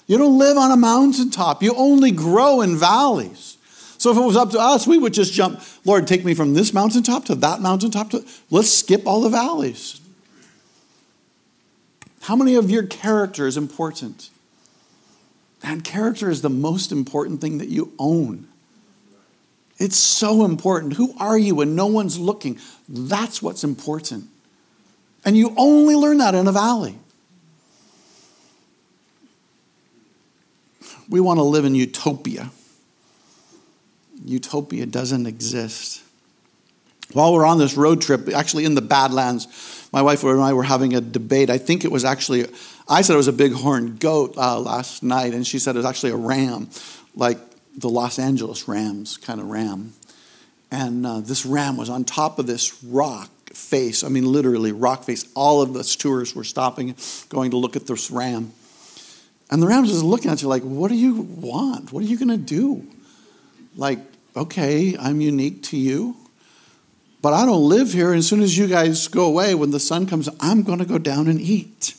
You 0.06 0.18
don't 0.18 0.38
live 0.38 0.56
on 0.56 0.72
a 0.72 0.76
mountaintop. 0.76 1.62
You 1.62 1.74
only 1.76 2.10
grow 2.10 2.62
in 2.62 2.76
valleys. 2.76 3.58
So 3.98 4.10
if 4.10 4.16
it 4.16 4.20
was 4.20 4.36
up 4.36 4.50
to 4.50 4.58
us, 4.58 4.86
we 4.86 4.98
would 4.98 5.14
just 5.14 5.32
jump, 5.32 5.60
Lord, 5.84 6.08
take 6.08 6.24
me 6.24 6.34
from 6.34 6.54
this 6.54 6.72
mountaintop 6.72 7.26
to 7.26 7.36
that 7.36 7.60
mountaintop 7.60 8.10
to 8.10 8.24
let's 8.50 8.72
skip 8.72 9.06
all 9.06 9.20
the 9.20 9.28
valleys. 9.28 10.00
How 12.22 12.34
many 12.34 12.56
of 12.56 12.70
your 12.70 12.84
character 12.84 13.46
is 13.46 13.56
important? 13.56 14.30
And 15.62 15.84
character 15.84 16.30
is 16.30 16.42
the 16.42 16.50
most 16.50 16.90
important 16.90 17.40
thing 17.40 17.58
that 17.58 17.68
you 17.68 17.92
own. 17.98 18.48
It's 19.78 19.96
so 19.96 20.44
important. 20.44 20.94
Who 20.94 21.14
are 21.18 21.38
you 21.38 21.56
when 21.56 21.76
no 21.76 21.86
one's 21.86 22.18
looking? 22.18 22.58
That's 22.88 23.42
what's 23.42 23.62
important. 23.62 24.24
And 25.24 25.36
you 25.36 25.54
only 25.56 25.94
learn 25.94 26.18
that 26.18 26.34
in 26.34 26.48
a 26.48 26.52
valley. 26.52 26.98
We 31.12 31.20
want 31.20 31.40
to 31.40 31.42
live 31.42 31.66
in 31.66 31.74
utopia. 31.74 32.50
Utopia 34.24 34.86
doesn't 34.86 35.26
exist. 35.26 36.02
While 37.12 37.34
we're 37.34 37.44
on 37.44 37.58
this 37.58 37.76
road 37.76 38.00
trip, 38.00 38.30
actually 38.30 38.64
in 38.64 38.74
the 38.74 38.80
Badlands, 38.80 39.90
my 39.92 40.00
wife 40.00 40.24
and 40.24 40.40
I 40.40 40.54
were 40.54 40.62
having 40.62 40.94
a 40.94 41.02
debate. 41.02 41.50
I 41.50 41.58
think 41.58 41.84
it 41.84 41.92
was 41.92 42.06
actually, 42.06 42.46
I 42.88 43.02
said 43.02 43.12
it 43.12 43.18
was 43.18 43.28
a 43.28 43.32
bighorn 43.34 43.96
goat 43.96 44.38
uh, 44.38 44.58
last 44.58 45.02
night, 45.02 45.34
and 45.34 45.46
she 45.46 45.58
said 45.58 45.76
it 45.76 45.80
was 45.80 45.84
actually 45.84 46.12
a 46.12 46.16
ram, 46.16 46.70
like 47.14 47.36
the 47.76 47.90
Los 47.90 48.18
Angeles 48.18 48.66
Rams 48.66 49.18
kind 49.18 49.38
of 49.38 49.48
ram. 49.48 49.92
And 50.70 51.06
uh, 51.06 51.20
this 51.20 51.44
ram 51.44 51.76
was 51.76 51.90
on 51.90 52.04
top 52.04 52.38
of 52.38 52.46
this 52.46 52.82
rock 52.82 53.28
face. 53.52 54.02
I 54.02 54.08
mean, 54.08 54.24
literally, 54.24 54.72
rock 54.72 55.04
face. 55.04 55.30
All 55.34 55.60
of 55.60 55.76
us 55.76 55.94
tourists 55.94 56.34
were 56.34 56.42
stopping, 56.42 56.96
going 57.28 57.50
to 57.50 57.58
look 57.58 57.76
at 57.76 57.86
this 57.86 58.10
ram. 58.10 58.54
And 59.52 59.62
the 59.62 59.66
ram's 59.66 59.90
just 59.90 60.02
looking 60.02 60.30
at 60.30 60.40
you 60.40 60.48
like, 60.48 60.62
what 60.62 60.88
do 60.88 60.94
you 60.94 61.20
want? 61.20 61.92
What 61.92 62.02
are 62.02 62.06
you 62.06 62.16
going 62.16 62.30
to 62.30 62.38
do? 62.38 62.86
Like, 63.76 63.98
okay, 64.34 64.96
I'm 64.98 65.20
unique 65.20 65.62
to 65.64 65.76
you, 65.76 66.16
but 67.20 67.34
I 67.34 67.44
don't 67.44 67.68
live 67.68 67.92
here. 67.92 68.12
And 68.12 68.18
as 68.18 68.26
soon 68.26 68.40
as 68.40 68.56
you 68.56 68.66
guys 68.66 69.08
go 69.08 69.26
away, 69.26 69.54
when 69.54 69.70
the 69.70 69.78
sun 69.78 70.06
comes, 70.06 70.26
I'm 70.40 70.62
going 70.62 70.78
to 70.78 70.86
go 70.86 70.96
down 70.96 71.28
and 71.28 71.38
eat. 71.38 71.94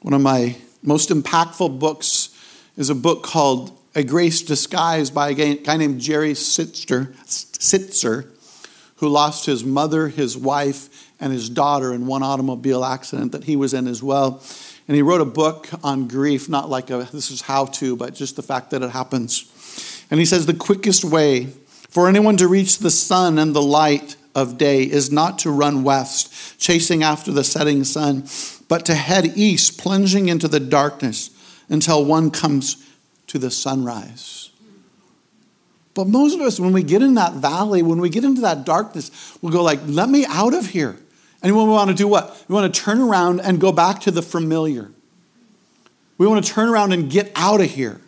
One 0.00 0.14
of 0.14 0.20
my 0.20 0.56
most 0.82 1.10
impactful 1.10 1.78
books 1.78 2.36
is 2.76 2.90
a 2.90 2.96
book 2.96 3.22
called 3.22 3.70
A 3.94 4.02
Grace 4.02 4.42
Disguised 4.42 5.14
by 5.14 5.30
a 5.30 5.54
guy 5.54 5.76
named 5.76 6.00
Jerry 6.00 6.32
Sitzer, 6.32 7.14
Sittser 7.24 8.26
who 8.96 9.08
lost 9.08 9.46
his 9.46 9.64
mother, 9.64 10.08
his 10.08 10.36
wife, 10.36 11.10
and 11.18 11.32
his 11.32 11.48
daughter 11.48 11.92
in 11.92 12.06
one 12.06 12.22
automobile 12.22 12.84
accident 12.84 13.32
that 13.32 13.44
he 13.44 13.56
was 13.56 13.74
in 13.74 13.88
as 13.88 14.00
well. 14.00 14.40
And 14.92 14.96
he 14.98 15.00
wrote 15.00 15.22
a 15.22 15.24
book 15.24 15.70
on 15.82 16.06
grief, 16.06 16.50
not 16.50 16.68
like 16.68 16.90
a 16.90 17.08
this 17.14 17.30
is 17.30 17.40
how 17.40 17.64
to, 17.64 17.96
but 17.96 18.12
just 18.12 18.36
the 18.36 18.42
fact 18.42 18.72
that 18.72 18.82
it 18.82 18.90
happens. 18.90 20.04
And 20.10 20.20
he 20.20 20.26
says 20.26 20.44
the 20.44 20.52
quickest 20.52 21.02
way 21.02 21.46
for 21.88 22.08
anyone 22.08 22.36
to 22.36 22.46
reach 22.46 22.76
the 22.76 22.90
sun 22.90 23.38
and 23.38 23.56
the 23.56 23.62
light 23.62 24.16
of 24.34 24.58
day 24.58 24.82
is 24.82 25.10
not 25.10 25.38
to 25.38 25.50
run 25.50 25.82
west, 25.82 26.60
chasing 26.60 27.02
after 27.02 27.32
the 27.32 27.42
setting 27.42 27.84
sun, 27.84 28.24
but 28.68 28.84
to 28.84 28.94
head 28.94 29.32
east, 29.34 29.80
plunging 29.80 30.28
into 30.28 30.46
the 30.46 30.60
darkness 30.60 31.30
until 31.70 32.04
one 32.04 32.30
comes 32.30 32.86
to 33.28 33.38
the 33.38 33.50
sunrise. 33.50 34.50
But 35.94 36.06
most 36.06 36.34
of 36.34 36.42
us, 36.42 36.60
when 36.60 36.74
we 36.74 36.82
get 36.82 37.00
in 37.00 37.14
that 37.14 37.32
valley, 37.32 37.80
when 37.80 38.02
we 38.02 38.10
get 38.10 38.24
into 38.24 38.42
that 38.42 38.66
darkness, 38.66 39.38
we'll 39.40 39.54
go 39.54 39.62
like, 39.62 39.80
let 39.86 40.10
me 40.10 40.26
out 40.26 40.52
of 40.52 40.66
here. 40.66 40.98
And 41.42 41.56
we 41.56 41.64
want 41.64 41.90
to 41.90 41.96
do 41.96 42.06
what? 42.06 42.44
We 42.48 42.54
want 42.54 42.72
to 42.72 42.80
turn 42.80 43.00
around 43.00 43.40
and 43.40 43.60
go 43.60 43.72
back 43.72 44.00
to 44.02 44.10
the 44.10 44.22
familiar. 44.22 44.90
We 46.18 46.26
want 46.26 46.44
to 46.44 46.52
turn 46.52 46.68
around 46.68 46.92
and 46.92 47.10
get 47.10 47.32
out 47.34 47.60
of 47.60 47.70
here. 47.70 48.00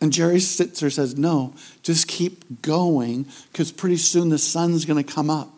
And 0.00 0.12
Jerry 0.12 0.36
Sittser 0.36 0.92
says, 0.92 1.16
no, 1.16 1.54
just 1.82 2.06
keep 2.06 2.62
going 2.62 3.26
because 3.50 3.72
pretty 3.72 3.96
soon 3.96 4.28
the 4.28 4.38
sun's 4.38 4.84
going 4.84 5.02
to 5.02 5.12
come 5.12 5.30
up. 5.30 5.50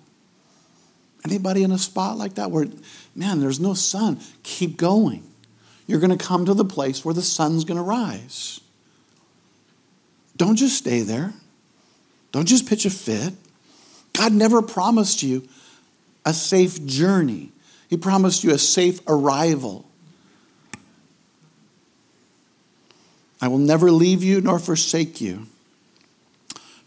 Anybody 1.25 1.63
in 1.63 1.73
a 1.73 1.79
spot 1.79 2.17
like 2.17 2.35
that 2.35 2.51
where, 2.51 2.67
man, 3.15 3.41
there's 3.41 3.61
no 3.61 3.75
sun? 3.75 4.21
Keep 4.43 4.77
going. 4.79 5.25
You're 5.87 6.01
going 6.01 6.17
to 6.17 6.25
come 6.25 6.47
to 6.47 6.55
the 6.55 6.65
place 6.65 7.05
where 7.05 7.13
the 7.13 7.21
sun's 7.21 7.65
going 7.65 7.77
to 7.77 7.83
rise. 7.83 8.61
Don't 10.37 10.57
just 10.57 10.79
stay 10.79 11.01
there. 11.01 11.35
Don't 12.33 12.47
just 12.47 12.67
pitch 12.67 12.87
a 12.87 12.91
fit. 12.91 13.35
God 14.15 14.33
never 14.33 14.63
promised 14.63 15.23
you 15.23 15.47
a 16.25 16.35
safe 16.35 16.85
journey, 16.87 17.53
He 17.89 17.97
promised 17.97 18.45
you 18.45 18.53
a 18.53 18.59
safe 18.59 19.01
arrival. 19.07 19.87
I 23.41 23.49
will 23.49 23.59
never 23.59 23.91
leave 23.91 24.23
you 24.23 24.41
nor 24.41 24.59
forsake 24.59 25.21
you. 25.21 25.47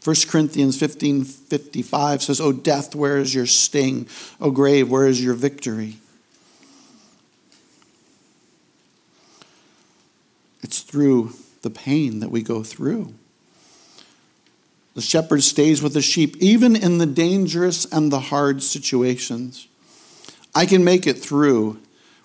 1 0.03 0.15
Corinthians 0.27 0.77
15 0.77 1.23
55 1.23 2.23
says, 2.23 2.41
O 2.41 2.51
death, 2.51 2.93
where 2.93 3.17
is 3.17 3.33
your 3.33 3.45
sting? 3.45 4.07
O 4.41 4.51
grave, 4.51 4.89
where 4.89 5.07
is 5.07 5.23
your 5.23 5.33
victory? 5.33 5.97
It's 10.61 10.81
through 10.81 11.33
the 11.61 11.69
pain 11.69 12.19
that 12.19 12.31
we 12.31 12.41
go 12.41 12.63
through. 12.63 13.13
The 14.95 15.01
shepherd 15.01 15.41
stays 15.43 15.81
with 15.81 15.93
the 15.93 16.01
sheep, 16.01 16.35
even 16.39 16.75
in 16.75 16.99
the 16.99 17.05
dangerous 17.05 17.85
and 17.85 18.11
the 18.11 18.19
hard 18.19 18.61
situations. 18.61 19.67
I 20.53 20.65
can 20.65 20.83
make 20.83 21.07
it 21.07 21.17
through 21.17 21.79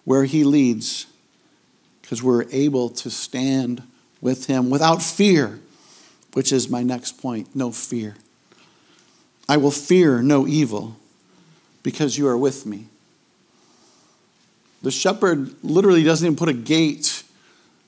where 0.04 0.24
he 0.24 0.44
leads 0.44 1.06
because 2.02 2.22
we're 2.22 2.44
able 2.50 2.90
to 2.90 3.10
stand 3.10 3.82
with 4.20 4.46
him 4.46 4.70
without 4.70 5.02
fear, 5.02 5.60
which 6.34 6.52
is 6.52 6.68
my 6.68 6.82
next 6.82 7.12
point 7.20 7.54
no 7.54 7.70
fear. 7.70 8.16
I 9.48 9.56
will 9.56 9.70
fear 9.70 10.20
no 10.22 10.46
evil 10.46 10.96
because 11.82 12.18
you 12.18 12.26
are 12.28 12.36
with 12.36 12.66
me. 12.66 12.86
The 14.82 14.90
shepherd 14.90 15.54
literally 15.64 16.04
doesn't 16.04 16.24
even 16.24 16.36
put 16.36 16.50
a 16.50 16.54
gate 16.54 17.22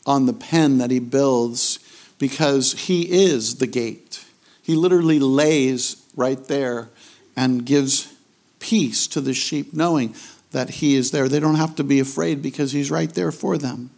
on 0.06 0.26
the 0.26 0.32
pen 0.32 0.78
that 0.78 0.90
he 0.90 0.99
builds 0.99 1.78
because 2.18 2.72
he 2.72 3.02
is 3.02 3.56
the 3.56 3.66
gate. 3.66 4.25
He 4.62 4.75
literally 4.75 5.19
lays 5.19 6.05
right 6.17 6.43
there 6.47 6.90
and 7.37 7.64
gives 7.64 8.12
peace 8.59 9.07
to 9.09 9.21
the 9.21 9.35
sheep, 9.35 9.73
knowing 9.73 10.14
that 10.52 10.71
he 10.71 10.97
is 10.97 11.11
there. 11.11 11.29
They 11.29 11.40
don't 11.40 11.57
have 11.57 11.76
to 11.76 11.85
be 11.85 12.00
afraid 12.00 12.43
because 12.43 12.73
he's 12.73 12.90
right 12.90 13.12
there 13.12 13.33
for 13.33 13.57
them. 13.57 13.90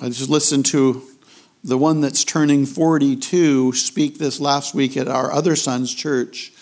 I 0.00 0.08
just 0.08 0.28
listened 0.28 0.66
to 0.66 1.02
the 1.62 1.78
one 1.78 2.00
that's 2.02 2.24
turning 2.24 2.66
42 2.66 3.72
speak 3.72 4.18
this 4.18 4.38
last 4.38 4.74
week 4.74 4.96
at 4.96 5.08
our 5.08 5.32
other 5.32 5.56
son's 5.56 5.94
church 5.94 6.52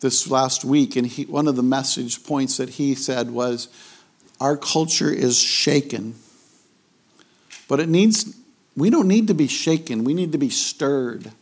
this 0.00 0.30
last 0.30 0.64
week. 0.64 0.96
And 0.96 1.06
he, 1.06 1.24
one 1.24 1.46
of 1.46 1.56
the 1.56 1.62
message 1.62 2.24
points 2.24 2.56
that 2.56 2.70
he 2.70 2.94
said 2.94 3.30
was 3.30 3.68
Our 4.40 4.56
culture 4.56 5.10
is 5.10 5.38
shaken, 5.38 6.14
but 7.68 7.80
it 7.80 7.88
needs, 7.88 8.34
we 8.76 8.88
don't 8.88 9.08
need 9.08 9.28
to 9.28 9.34
be 9.34 9.48
shaken, 9.48 10.04
we 10.04 10.14
need 10.14 10.32
to 10.32 10.38
be 10.38 10.50
stirred. 10.50 11.32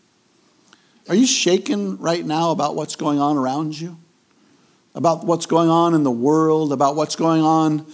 Are 1.09 1.15
you 1.15 1.27
shaken 1.27 1.99
right 1.99 2.25
now 2.25 2.51
about 2.51 2.77
what's 2.77 2.97
going 2.97 3.21
on 3.21 3.37
around 3.37 3.79
you? 3.79 3.99
About 4.95 5.25
what's 5.25 5.47
going 5.47 5.69
on 5.69 5.95
in 5.95 6.03
the 6.03 6.11
world? 6.11 6.73
About 6.73 6.97
what's 6.97 7.17
going 7.17 7.43
on 7.43 7.87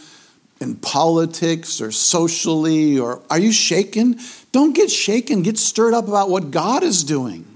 in 0.60 0.76
politics 0.76 1.80
or 1.80 1.90
socially? 1.90 2.98
Or 2.98 3.20
are 3.28 3.38
you 3.38 3.52
shaken? 3.52 4.20
Don't 4.52 4.74
get 4.76 4.90
shaken. 4.90 5.42
Get 5.42 5.58
stirred 5.58 5.94
up 5.94 6.06
about 6.06 6.30
what 6.30 6.50
God 6.50 6.84
is 6.84 7.02
doing. 7.02 7.46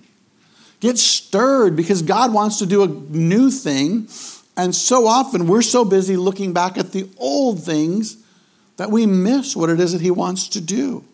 Get 0.81 0.99
stirred 0.99 1.77
because 1.77 2.03
God 2.03 2.33
wants 2.33 2.59
to 2.59 2.67
do 2.67 2.83
a 2.83 2.89
new 2.89 3.51
thing. 3.51 4.09
And 4.57 4.75
so 4.75 5.07
often 5.07 5.47
we're 5.47 5.63
so 5.63 5.85
busy 5.85 6.17
looking 6.17 6.53
back 6.53 6.77
at 6.79 6.93
the 6.93 7.09
old 7.17 7.63
things 7.63 8.17
that 8.77 8.91
we 8.91 9.07
miss 9.07 9.55
what 9.55 9.71
it 9.71 9.79
is 9.79 9.93
that 9.93 10.01
He 10.01 10.11
wants 10.11 10.49
to 10.49 10.61
do. 10.61 11.05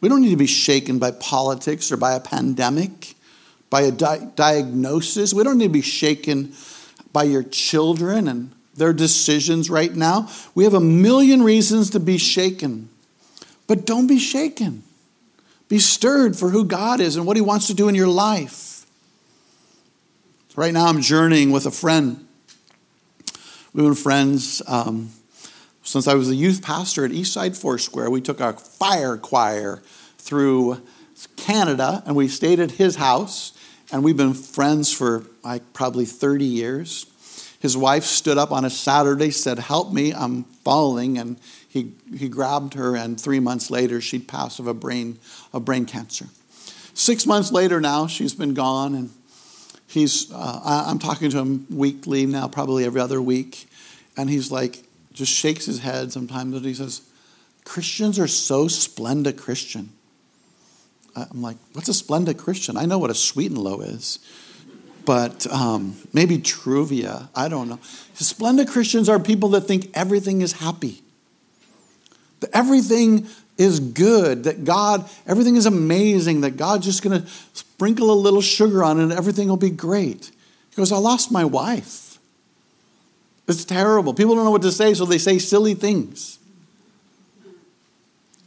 We 0.00 0.08
don't 0.08 0.20
need 0.20 0.30
to 0.30 0.36
be 0.36 0.46
shaken 0.46 0.98
by 0.98 1.10
politics 1.10 1.90
or 1.90 1.96
by 1.96 2.14
a 2.14 2.20
pandemic 2.20 3.15
by 3.70 3.82
a 3.82 3.90
di- 3.90 4.30
diagnosis. 4.34 5.34
We 5.34 5.44
don't 5.44 5.58
need 5.58 5.66
to 5.66 5.72
be 5.72 5.82
shaken 5.82 6.52
by 7.12 7.24
your 7.24 7.42
children 7.42 8.28
and 8.28 8.52
their 8.74 8.92
decisions 8.92 9.70
right 9.70 9.94
now. 9.94 10.28
We 10.54 10.64
have 10.64 10.74
a 10.74 10.80
million 10.80 11.42
reasons 11.42 11.90
to 11.90 12.00
be 12.00 12.18
shaken. 12.18 12.90
But 13.66 13.86
don't 13.86 14.06
be 14.06 14.18
shaken. 14.18 14.82
Be 15.68 15.78
stirred 15.78 16.36
for 16.36 16.50
who 16.50 16.64
God 16.64 17.00
is 17.00 17.16
and 17.16 17.26
what 17.26 17.36
He 17.36 17.40
wants 17.40 17.66
to 17.66 17.74
do 17.74 17.88
in 17.88 17.94
your 17.94 18.08
life. 18.08 18.86
Right 20.54 20.72
now, 20.72 20.86
I'm 20.86 21.02
journeying 21.02 21.50
with 21.50 21.66
a 21.66 21.70
friend. 21.70 22.26
We've 23.72 23.84
been 23.84 23.94
friends 23.94 24.62
um, 24.66 25.10
since 25.82 26.08
I 26.08 26.14
was 26.14 26.30
a 26.30 26.34
youth 26.34 26.62
pastor 26.62 27.04
at 27.04 27.10
Eastside 27.10 27.60
Foursquare. 27.60 28.08
We 28.08 28.22
took 28.22 28.40
our 28.40 28.54
fire 28.54 29.18
choir 29.18 29.82
through 30.16 30.80
Canada 31.36 32.02
and 32.06 32.16
we 32.16 32.28
stayed 32.28 32.58
at 32.58 32.72
his 32.72 32.96
house 32.96 33.52
and 33.92 34.02
we've 34.02 34.16
been 34.16 34.34
friends 34.34 34.92
for 34.92 35.24
like 35.44 35.72
probably 35.72 36.04
30 36.04 36.44
years. 36.44 37.06
His 37.60 37.76
wife 37.76 38.04
stood 38.04 38.38
up 38.38 38.52
on 38.52 38.64
a 38.64 38.70
Saturday, 38.70 39.30
said, 39.30 39.58
Help 39.58 39.92
me, 39.92 40.12
I'm 40.12 40.44
falling. 40.64 41.18
And 41.18 41.38
he, 41.68 41.92
he 42.16 42.28
grabbed 42.28 42.74
her, 42.74 42.96
and 42.96 43.20
three 43.20 43.40
months 43.40 43.70
later, 43.70 44.00
she'd 44.00 44.26
passed 44.26 44.58
of 44.58 44.66
a 44.66 44.74
brain, 44.74 45.18
of 45.52 45.64
brain 45.64 45.84
cancer. 45.84 46.26
Six 46.94 47.26
months 47.26 47.52
later 47.52 47.80
now, 47.80 48.06
she's 48.06 48.34
been 48.34 48.54
gone, 48.54 48.94
and 48.94 49.10
he's, 49.86 50.32
uh, 50.32 50.60
I'm 50.64 50.98
talking 50.98 51.30
to 51.30 51.38
him 51.38 51.66
weekly 51.68 52.24
now, 52.24 52.48
probably 52.48 52.84
every 52.84 53.00
other 53.00 53.20
week. 53.20 53.68
And 54.16 54.30
he's 54.30 54.50
like, 54.50 54.84
just 55.12 55.32
shakes 55.32 55.66
his 55.66 55.80
head 55.80 56.12
sometimes, 56.12 56.56
and 56.56 56.64
he 56.64 56.72
says, 56.72 57.02
Christians 57.64 58.18
are 58.18 58.28
so 58.28 58.66
Splenda 58.66 59.36
Christian. 59.36 59.90
I'm 61.16 61.42
like, 61.42 61.56
what's 61.72 61.88
a 61.88 61.92
Splenda 61.92 62.36
Christian? 62.36 62.76
I 62.76 62.84
know 62.84 62.98
what 62.98 63.10
a 63.10 63.14
sweet 63.14 63.50
and 63.50 63.58
low 63.58 63.80
is, 63.80 64.18
but 65.04 65.46
um, 65.46 65.96
maybe 66.12 66.38
Truvia. 66.38 67.28
I 67.34 67.48
don't 67.48 67.68
know. 67.68 67.78
Splenda 68.14 68.68
Christians 68.68 69.08
are 69.08 69.18
people 69.18 69.48
that 69.50 69.62
think 69.62 69.90
everything 69.94 70.42
is 70.42 70.52
happy, 70.52 71.02
that 72.40 72.50
everything 72.52 73.26
is 73.56 73.80
good, 73.80 74.44
that 74.44 74.64
God, 74.64 75.08
everything 75.26 75.56
is 75.56 75.64
amazing, 75.64 76.42
that 76.42 76.58
God's 76.58 76.84
just 76.84 77.02
going 77.02 77.22
to 77.22 77.28
sprinkle 77.54 78.10
a 78.10 78.14
little 78.14 78.42
sugar 78.42 78.84
on 78.84 79.00
it 79.00 79.04
and 79.04 79.12
everything 79.12 79.48
will 79.48 79.56
be 79.56 79.70
great. 79.70 80.30
He 80.70 80.76
goes, 80.76 80.92
I 80.92 80.98
lost 80.98 81.32
my 81.32 81.44
wife. 81.44 82.18
It's 83.48 83.64
terrible. 83.64 84.12
People 84.12 84.34
don't 84.34 84.44
know 84.44 84.50
what 84.50 84.62
to 84.62 84.72
say, 84.72 84.92
so 84.92 85.06
they 85.06 85.18
say 85.18 85.38
silly 85.38 85.74
things. 85.74 86.38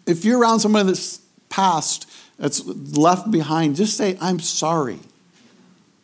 If 0.06 0.26
you're 0.26 0.40
around 0.40 0.60
someone 0.60 0.88
that's 0.88 1.20
passed, 1.50 2.10
that's 2.40 2.66
left 2.66 3.30
behind, 3.30 3.76
just 3.76 3.98
say, 3.98 4.18
I'm 4.20 4.40
sorry. 4.40 5.00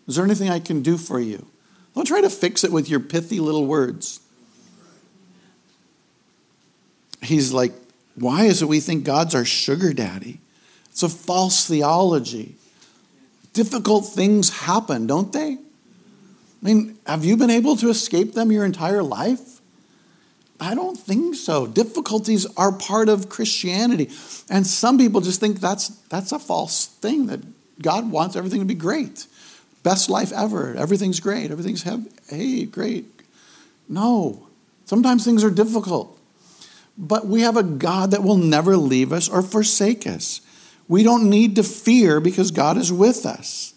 Is 0.07 0.17
there 0.17 0.25
anything 0.25 0.49
I 0.49 0.59
can 0.59 0.81
do 0.81 0.97
for 0.97 1.19
you? 1.19 1.47
Don't 1.95 2.05
try 2.05 2.21
to 2.21 2.29
fix 2.29 2.63
it 2.63 2.71
with 2.71 2.89
your 2.89 2.99
pithy 2.99 3.39
little 3.39 3.65
words. 3.65 4.19
He's 7.21 7.53
like, 7.53 7.73
why 8.15 8.43
is 8.43 8.61
it 8.61 8.67
we 8.67 8.81
think 8.81 9.05
God's 9.05 9.33
our 9.33 9.45
sugar 9.45 9.93
daddy? 9.93 10.39
It's 10.89 11.03
a 11.03 11.09
false 11.09 11.67
theology. 11.67 12.55
Difficult 13.53 14.05
things 14.05 14.49
happen, 14.49 15.07
don't 15.07 15.31
they? 15.31 15.53
I 15.53 15.57
mean, 16.61 16.97
have 17.07 17.23
you 17.23 17.37
been 17.37 17.49
able 17.49 17.77
to 17.77 17.89
escape 17.89 18.33
them 18.33 18.51
your 18.51 18.65
entire 18.65 19.03
life? 19.03 19.61
I 20.59 20.74
don't 20.74 20.97
think 20.97 21.35
so. 21.35 21.67
Difficulties 21.67 22.45
are 22.55 22.71
part 22.71 23.09
of 23.09 23.29
Christianity. 23.29 24.09
And 24.50 24.65
some 24.65 24.97
people 24.97 25.21
just 25.21 25.39
think 25.39 25.59
that's, 25.59 25.89
that's 26.09 26.31
a 26.31 26.39
false 26.39 26.88
thing, 26.88 27.27
that 27.27 27.41
God 27.81 28.09
wants 28.09 28.35
everything 28.35 28.59
to 28.59 28.65
be 28.65 28.74
great. 28.74 29.27
Best 29.83 30.09
life 30.09 30.31
ever. 30.31 30.74
Everything's 30.75 31.19
great. 31.19 31.51
Everything's, 31.51 31.83
hey, 32.29 32.65
great. 32.65 33.05
No. 33.88 34.47
Sometimes 34.85 35.24
things 35.24 35.43
are 35.43 35.51
difficult. 35.51 36.19
But 36.97 37.27
we 37.27 37.41
have 37.41 37.57
a 37.57 37.63
God 37.63 38.12
that 38.12 38.24
will 38.24 38.38
never 38.38 38.77
leave 38.77 39.13
us 39.13 39.29
or 39.29 39.41
forsake 39.43 40.07
us. 40.07 40.41
We 40.88 41.03
don't 41.03 41.29
need 41.29 41.57
to 41.57 41.63
fear 41.63 42.19
because 42.19 42.50
God 42.51 42.77
is 42.77 42.91
with 42.91 43.25
us. 43.25 43.75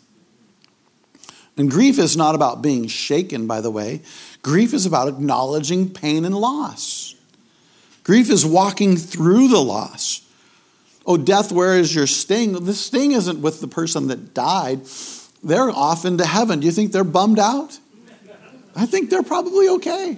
And 1.59 1.71
grief 1.71 1.99
is 1.99 2.17
not 2.17 2.37
about 2.37 2.63
being 2.63 2.87
shaken, 2.87 3.49
by 3.49 3.61
the 3.61 3.71
way. 3.71 4.01
Grief 4.43 4.73
is 4.73 4.87
about 4.87 5.09
acknowledging 5.09 5.91
pain 5.91 6.25
and 6.25 6.35
loss. 6.35 7.17
Grief 8.05 8.31
is 8.31 8.47
walking 8.47 8.97
through 8.97 9.49
the 9.49 9.61
loss. 9.61 10.23
Oh, 11.05 11.17
death, 11.17 11.51
where 11.51 11.77
is 11.77 11.95
your 11.95 12.07
sting? 12.07 12.53
The 12.53 12.75
sting 12.75 13.13
isn't 13.13 13.43
with 13.43 13.61
the 13.61 13.69
person 13.69 14.07
that 14.07 14.35
died. 14.35 14.83
They're 15.43 15.71
off 15.71 16.05
into 16.05 16.25
heaven. 16.25 16.61
Do 16.61 16.67
you 16.67 16.73
think 16.73 16.93
they're 16.93 17.05
bummed 17.05 17.39
out? 17.39 17.79
I 18.77 18.87
think 18.87 19.11
they're 19.11 19.23
probably 19.23 19.69
okay. 19.69 20.17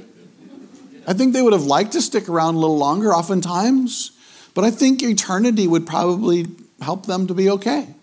I 1.07 1.15
think 1.15 1.33
they 1.33 1.41
would 1.41 1.55
have 1.55 1.65
liked 1.65 1.93
to 1.93 2.03
stick 2.03 2.29
around 2.29 2.57
a 2.57 2.59
little 2.59 2.77
longer, 2.77 3.13
oftentimes, 3.13 4.13
but 4.55 4.65
I 4.65 4.71
think 4.71 5.03
eternity 5.03 5.67
would 5.67 5.87
probably 5.87 6.47
help 6.83 7.07
them 7.07 7.27
to 7.29 7.35
be 7.35 7.49
okay. 7.51 7.95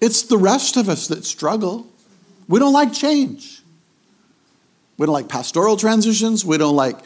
It's 0.00 0.22
the 0.22 0.38
rest 0.38 0.76
of 0.76 0.88
us 0.88 1.08
that 1.08 1.24
struggle. 1.24 1.86
We 2.48 2.58
don't 2.58 2.72
like 2.72 2.92
change. 2.92 3.62
We 4.96 5.06
don't 5.06 5.12
like 5.12 5.28
pastoral 5.28 5.76
transitions. 5.76 6.44
We 6.44 6.58
don't 6.58 6.76
like 6.76 6.96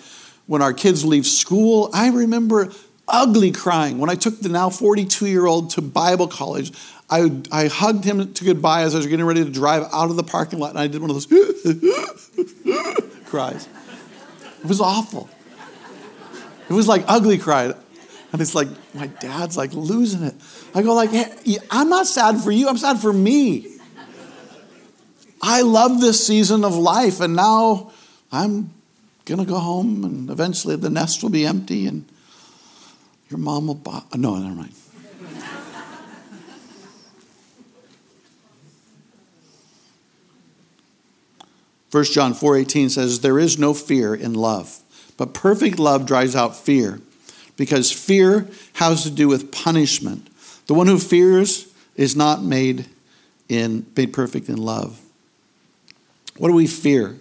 when 0.46 0.62
our 0.62 0.72
kids 0.72 1.04
leave 1.04 1.26
school. 1.26 1.90
I 1.92 2.10
remember 2.10 2.72
ugly 3.06 3.52
crying 3.52 3.98
when 3.98 4.10
I 4.10 4.14
took 4.14 4.40
the 4.40 4.48
now 4.48 4.70
42 4.70 5.26
year 5.26 5.46
old 5.46 5.70
to 5.70 5.82
Bible 5.82 6.28
college. 6.28 6.72
I, 7.10 7.42
I 7.52 7.66
hugged 7.66 8.04
him 8.04 8.32
to 8.32 8.44
goodbye 8.44 8.82
as 8.82 8.94
I 8.94 8.98
was 8.98 9.06
getting 9.06 9.26
ready 9.26 9.44
to 9.44 9.50
drive 9.50 9.82
out 9.92 10.10
of 10.10 10.16
the 10.16 10.22
parking 10.22 10.58
lot, 10.58 10.70
and 10.70 10.78
I 10.78 10.86
did 10.86 11.02
one 11.02 11.10
of 11.10 11.16
those 11.16 11.26
cries. 13.26 13.68
It 14.62 14.66
was 14.66 14.80
awful. 14.80 15.28
It 16.68 16.72
was 16.72 16.88
like 16.88 17.04
ugly 17.06 17.36
cry. 17.38 17.74
And 18.32 18.40
it's 18.40 18.54
like, 18.54 18.68
my 18.94 19.06
dad's 19.06 19.56
like 19.56 19.72
losing 19.74 20.22
it. 20.22 20.34
I 20.74 20.82
go 20.82 20.94
like, 20.94 21.10
hey, 21.10 21.58
I'm 21.70 21.88
not 21.88 22.06
sad 22.06 22.40
for 22.40 22.50
you. 22.50 22.68
I'm 22.68 22.78
sad 22.78 22.98
for 22.98 23.12
me. 23.12 23.74
I 25.40 25.60
love 25.60 26.00
this 26.00 26.26
season 26.26 26.64
of 26.64 26.74
life, 26.74 27.20
and 27.20 27.36
now 27.36 27.92
I'm 28.32 28.72
gonna 29.24 29.44
go 29.44 29.58
home, 29.58 30.02
and 30.04 30.30
eventually 30.30 30.74
the 30.76 30.90
nest 30.90 31.22
will 31.22 31.30
be 31.30 31.44
empty, 31.46 31.86
and 31.86 32.06
your 33.28 33.38
mom 33.38 33.66
will 33.66 33.74
buy. 33.74 34.02
Uh, 34.10 34.16
no, 34.16 34.36
never 34.36 34.54
mind. 34.54 34.72
First 41.90 42.12
John 42.12 42.34
4:18 42.34 42.90
says 42.90 43.20
there 43.20 43.38
is 43.38 43.56
no 43.56 43.72
fear 43.72 44.14
in 44.14 44.34
love, 44.34 44.80
but 45.16 45.32
perfect 45.32 45.78
love 45.78 46.06
drives 46.06 46.34
out 46.34 46.56
fear 46.56 47.00
because 47.56 47.92
fear 47.92 48.48
has 48.74 49.04
to 49.04 49.10
do 49.10 49.28
with 49.28 49.52
punishment. 49.52 50.28
The 50.66 50.74
one 50.74 50.86
who 50.86 50.98
fears 50.98 51.72
is 51.96 52.16
not 52.16 52.42
made 52.42 52.86
in 53.48 53.86
made 53.96 54.12
perfect 54.12 54.48
in 54.48 54.56
love. 54.56 55.00
What 56.36 56.48
do 56.48 56.54
we 56.54 56.66
fear? 56.66 57.16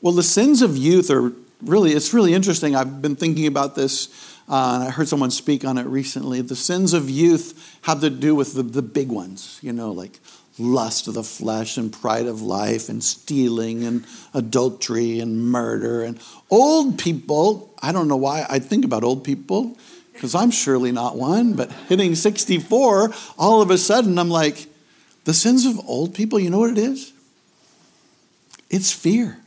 Well, 0.00 0.12
the 0.12 0.22
sins 0.22 0.62
of 0.62 0.76
youth 0.76 1.10
are 1.10 1.32
really 1.62 1.92
it's 1.92 2.12
really 2.12 2.34
interesting. 2.34 2.76
I've 2.76 3.00
been 3.00 3.16
thinking 3.16 3.46
about 3.46 3.74
this 3.74 4.34
uh, 4.48 4.72
and 4.74 4.84
I 4.84 4.90
heard 4.90 5.08
someone 5.08 5.30
speak 5.30 5.64
on 5.64 5.78
it 5.78 5.86
recently. 5.86 6.42
The 6.42 6.56
sins 6.56 6.92
of 6.92 7.08
youth 7.08 7.78
have 7.82 8.00
to 8.02 8.10
do 8.10 8.34
with 8.34 8.54
the, 8.54 8.62
the 8.62 8.82
big 8.82 9.08
ones, 9.08 9.58
you 9.62 9.72
know, 9.72 9.90
like 9.90 10.20
lust 10.58 11.08
of 11.08 11.14
the 11.14 11.22
flesh 11.22 11.76
and 11.78 11.92
pride 11.92 12.26
of 12.26 12.42
life 12.42 12.88
and 12.88 13.02
stealing 13.02 13.84
and 13.84 14.04
adultery 14.34 15.18
and 15.18 15.46
murder. 15.50 16.02
And 16.02 16.18
old 16.50 16.98
people, 16.98 17.74
I 17.82 17.90
don't 17.90 18.06
know 18.06 18.16
why 18.16 18.46
I 18.48 18.58
think 18.58 18.84
about 18.84 19.02
old 19.02 19.24
people, 19.24 19.76
because 20.14 20.34
I'm 20.34 20.50
surely 20.50 20.92
not 20.92 21.16
one, 21.16 21.52
but 21.52 21.70
hitting 21.88 22.14
64, 22.14 23.12
all 23.36 23.60
of 23.60 23.70
a 23.70 23.76
sudden 23.76 24.18
I'm 24.18 24.30
like, 24.30 24.68
the 25.24 25.34
sins 25.34 25.66
of 25.66 25.78
old 25.86 26.14
people, 26.14 26.38
you 26.38 26.48
know 26.48 26.60
what 26.60 26.70
it 26.70 26.78
is? 26.78 27.12
It's 28.70 28.92
fear. 28.92 29.38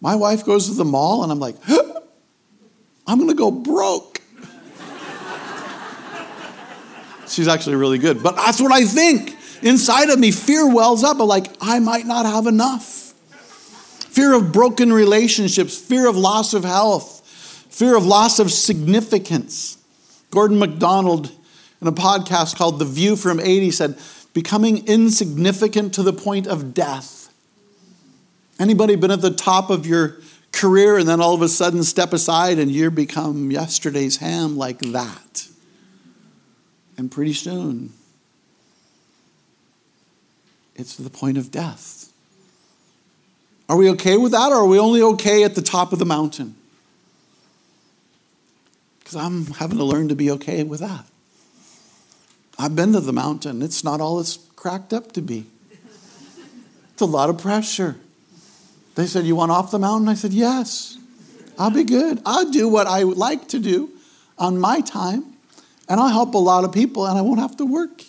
My 0.00 0.14
wife 0.14 0.44
goes 0.44 0.68
to 0.68 0.74
the 0.74 0.84
mall 0.84 1.22
and 1.22 1.30
I'm 1.30 1.40
like, 1.40 1.56
I'm 3.06 3.18
going 3.18 3.28
to 3.28 3.34
go 3.34 3.50
broke. 3.50 4.20
She's 7.28 7.48
actually 7.48 7.76
really 7.76 7.98
good, 7.98 8.22
but 8.22 8.36
that's 8.36 8.60
what 8.60 8.72
I 8.72 8.84
think 8.84 9.36
inside 9.62 10.10
of 10.10 10.18
me, 10.18 10.30
fear 10.30 10.72
wells 10.72 11.02
up, 11.02 11.18
but 11.18 11.26
like, 11.26 11.46
I 11.60 11.78
might 11.78 12.06
not 12.06 12.26
have 12.26 12.46
enough. 12.46 13.14
Fear 14.10 14.34
of 14.34 14.52
broken 14.52 14.92
relationships, 14.92 15.78
fear 15.78 16.06
of 16.08 16.16
loss 16.16 16.52
of 16.52 16.64
health, 16.64 17.21
fear 17.72 17.96
of 17.96 18.04
loss 18.04 18.38
of 18.38 18.52
significance. 18.52 19.78
Gordon 20.30 20.58
MacDonald, 20.58 21.32
in 21.80 21.88
a 21.88 21.92
podcast 21.92 22.56
called 22.56 22.78
The 22.78 22.84
View 22.84 23.16
from 23.16 23.40
80, 23.40 23.70
said, 23.70 23.98
becoming 24.34 24.86
insignificant 24.86 25.94
to 25.94 26.02
the 26.02 26.12
point 26.12 26.46
of 26.46 26.74
death. 26.74 27.32
Anybody 28.60 28.94
been 28.94 29.10
at 29.10 29.22
the 29.22 29.30
top 29.30 29.70
of 29.70 29.86
your 29.86 30.18
career 30.52 30.98
and 30.98 31.08
then 31.08 31.20
all 31.20 31.34
of 31.34 31.40
a 31.40 31.48
sudden 31.48 31.82
step 31.82 32.12
aside 32.12 32.58
and 32.58 32.70
you 32.70 32.90
become 32.90 33.50
yesterday's 33.50 34.18
ham 34.18 34.56
like 34.56 34.78
that? 34.80 35.48
And 36.98 37.10
pretty 37.10 37.32
soon, 37.32 37.94
it's 40.76 40.96
to 40.96 41.02
the 41.02 41.10
point 41.10 41.38
of 41.38 41.50
death. 41.50 42.12
Are 43.68 43.76
we 43.76 43.88
okay 43.90 44.18
with 44.18 44.32
that, 44.32 44.52
or 44.52 44.56
are 44.56 44.66
we 44.66 44.78
only 44.78 45.00
okay 45.00 45.44
at 45.44 45.54
the 45.54 45.62
top 45.62 45.94
of 45.94 45.98
the 45.98 46.04
mountain? 46.04 46.56
Because 49.02 49.16
I'm 49.16 49.46
having 49.46 49.78
to 49.78 49.84
learn 49.84 50.08
to 50.08 50.14
be 50.14 50.30
okay 50.32 50.62
with 50.62 50.80
that. 50.80 51.04
I've 52.58 52.76
been 52.76 52.92
to 52.92 53.00
the 53.00 53.12
mountain, 53.12 53.62
it's 53.62 53.82
not 53.82 54.00
all 54.00 54.20
it's 54.20 54.38
cracked 54.54 54.92
up 54.92 55.12
to 55.12 55.22
be. 55.22 55.46
It's 56.92 57.02
a 57.02 57.06
lot 57.06 57.30
of 57.30 57.38
pressure. 57.38 57.96
They 58.94 59.06
said, 59.06 59.24
You 59.24 59.34
want 59.34 59.50
off 59.50 59.70
the 59.70 59.78
mountain? 59.78 60.08
I 60.08 60.14
said, 60.14 60.32
Yes. 60.32 60.98
I'll 61.58 61.70
be 61.70 61.84
good. 61.84 62.20
I'll 62.24 62.50
do 62.50 62.68
what 62.68 62.86
I 62.86 63.02
like 63.02 63.48
to 63.48 63.58
do 63.58 63.90
on 64.38 64.58
my 64.58 64.80
time, 64.80 65.24
and 65.88 66.00
I'll 66.00 66.08
help 66.08 66.34
a 66.34 66.38
lot 66.38 66.64
of 66.64 66.72
people, 66.72 67.06
and 67.06 67.18
I 67.18 67.22
won't 67.22 67.40
have 67.40 67.56
to 67.58 67.66
work 67.66 68.02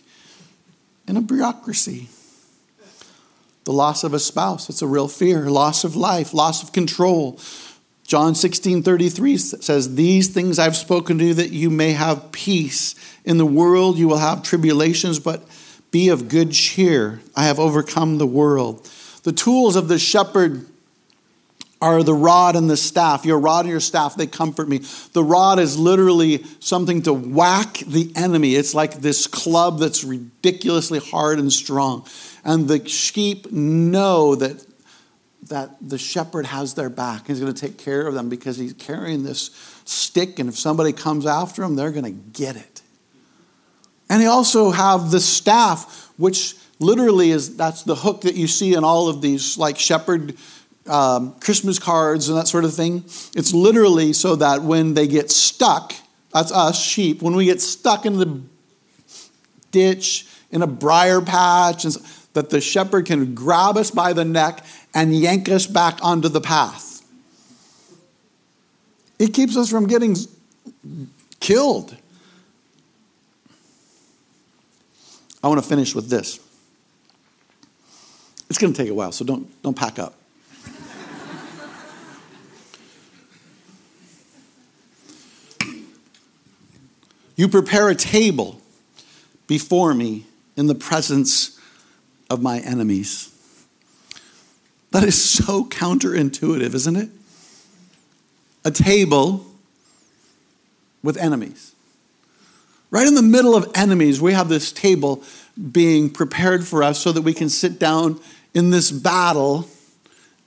in 1.07 1.17
a 1.17 1.21
bureaucracy. 1.21 2.09
The 3.65 3.73
loss 3.73 4.03
of 4.03 4.13
a 4.13 4.19
spouse, 4.19 4.69
it's 4.69 4.81
a 4.81 4.87
real 4.87 5.07
fear. 5.07 5.49
Loss 5.49 5.83
of 5.83 5.95
life, 5.95 6.33
loss 6.33 6.63
of 6.63 6.73
control. 6.73 7.39
John 8.03 8.35
16 8.35 8.83
33 8.83 9.37
says, 9.37 9.95
These 9.95 10.29
things 10.29 10.59
I've 10.59 10.75
spoken 10.75 11.17
to 11.19 11.25
you 11.25 11.33
that 11.35 11.51
you 11.51 11.69
may 11.69 11.93
have 11.93 12.31
peace. 12.31 12.95
In 13.25 13.37
the 13.37 13.45
world 13.45 13.97
you 13.97 14.07
will 14.07 14.17
have 14.17 14.43
tribulations, 14.43 15.19
but 15.19 15.43
be 15.91 16.09
of 16.09 16.27
good 16.27 16.51
cheer. 16.51 17.21
I 17.35 17.45
have 17.45 17.59
overcome 17.59 18.17
the 18.17 18.27
world. 18.27 18.89
The 19.23 19.31
tools 19.31 19.75
of 19.75 19.87
the 19.87 19.99
shepherd 19.99 20.65
are 21.83 22.01
the 22.01 22.13
rod 22.13 22.55
and 22.55 22.69
the 22.69 22.77
staff. 22.77 23.25
Your 23.25 23.37
rod 23.37 23.65
and 23.65 23.71
your 23.71 23.81
staff, 23.81 24.15
they 24.15 24.25
comfort 24.25 24.69
me. 24.69 24.79
The 25.11 25.23
rod 25.23 25.59
is 25.59 25.77
literally 25.77 26.45
something 26.61 27.01
to 27.03 27.13
whack 27.13 27.79
the 27.85 28.11
enemy. 28.15 28.55
It's 28.55 28.73
like 28.73 28.95
this 28.95 29.27
club 29.27 29.79
that's 29.79 30.03
ridiculously 30.03 30.99
hard 30.99 31.39
and 31.39 31.51
strong. 31.51 32.07
And 32.45 32.69
the 32.69 32.87
sheep 32.87 33.51
know 33.51 34.35
that, 34.35 34.65
that 35.49 35.75
the 35.81 35.97
shepherd 35.97 36.45
has 36.45 36.73
their 36.73 36.89
back. 36.89 37.27
He's 37.27 37.39
going 37.39 37.53
to 37.53 37.59
take 37.59 37.77
care 37.77 38.07
of 38.07 38.13
them 38.13 38.29
because 38.29 38.57
he's 38.57 38.73
carrying 38.73 39.23
this 39.23 39.51
stick, 39.85 40.39
and 40.39 40.49
if 40.49 40.57
somebody 40.57 40.93
comes 40.93 41.25
after 41.25 41.63
him, 41.63 41.75
they're 41.75 41.91
going 41.91 42.05
to 42.05 42.11
get 42.11 42.55
it. 42.55 42.81
And 44.09 44.21
he 44.21 44.27
also 44.27 44.71
have 44.71 45.11
the 45.11 45.19
staff, 45.19 46.11
which 46.17 46.55
literally 46.79 47.31
is 47.31 47.55
that's 47.55 47.83
the 47.83 47.95
hook 47.95 48.21
that 48.21 48.35
you 48.35 48.47
see 48.47 48.73
in 48.73 48.83
all 48.83 49.07
of 49.07 49.21
these 49.21 49.57
like 49.57 49.79
shepherd 49.79 50.35
um, 50.87 51.33
Christmas 51.39 51.79
cards 51.79 52.29
and 52.29 52.37
that 52.37 52.47
sort 52.47 52.65
of 52.65 52.73
thing. 52.73 53.03
It's 53.35 53.53
literally 53.53 54.13
so 54.13 54.35
that 54.35 54.61
when 54.61 54.93
they 54.93 55.07
get 55.07 55.31
stuck, 55.31 55.93
that's 56.33 56.51
us, 56.51 56.81
sheep, 56.81 57.21
when 57.21 57.35
we 57.35 57.45
get 57.45 57.61
stuck 57.61 58.05
in 58.05 58.17
the 58.17 58.41
ditch, 59.71 60.27
in 60.51 60.61
a 60.61 60.67
briar 60.67 61.21
patch, 61.21 61.85
that 62.33 62.49
the 62.49 62.59
shepherd 62.59 63.05
can 63.05 63.35
grab 63.35 63.77
us 63.77 63.91
by 63.91 64.13
the 64.13 64.25
neck 64.25 64.65
and 64.93 65.15
yank 65.15 65.49
us 65.49 65.67
back 65.67 65.99
onto 66.01 66.29
the 66.29 66.41
path. 66.41 67.01
It 69.19 69.33
keeps 69.33 69.55
us 69.55 69.69
from 69.69 69.87
getting 69.87 70.15
killed. 71.39 71.95
I 75.43 75.47
want 75.47 75.61
to 75.61 75.67
finish 75.67 75.93
with 75.93 76.09
this. 76.09 76.39
It's 78.49 78.57
going 78.57 78.73
to 78.73 78.81
take 78.81 78.89
a 78.89 78.93
while, 78.93 79.11
so 79.11 79.25
don't, 79.25 79.61
don't 79.61 79.75
pack 79.75 79.99
up. 79.99 80.15
You 87.35 87.47
prepare 87.47 87.89
a 87.89 87.95
table 87.95 88.61
before 89.47 89.93
me 89.93 90.25
in 90.55 90.67
the 90.67 90.75
presence 90.75 91.52
of 92.29 92.41
my 92.41 92.59
enemies. 92.59 93.29
That 94.91 95.03
is 95.03 95.21
so 95.21 95.65
counterintuitive, 95.65 96.73
isn't 96.73 96.95
it? 96.95 97.09
A 98.63 98.71
table 98.71 99.45
with 101.01 101.17
enemies. 101.17 101.73
Right 102.91 103.07
in 103.07 103.15
the 103.15 103.23
middle 103.23 103.55
of 103.55 103.71
enemies, 103.73 104.21
we 104.21 104.33
have 104.33 104.49
this 104.49 104.71
table 104.71 105.23
being 105.71 106.09
prepared 106.09 106.65
for 106.65 106.83
us 106.83 106.99
so 106.99 107.11
that 107.11 107.23
we 107.23 107.33
can 107.33 107.49
sit 107.49 107.79
down 107.79 108.19
in 108.53 108.69
this 108.69 108.91
battle 108.91 109.67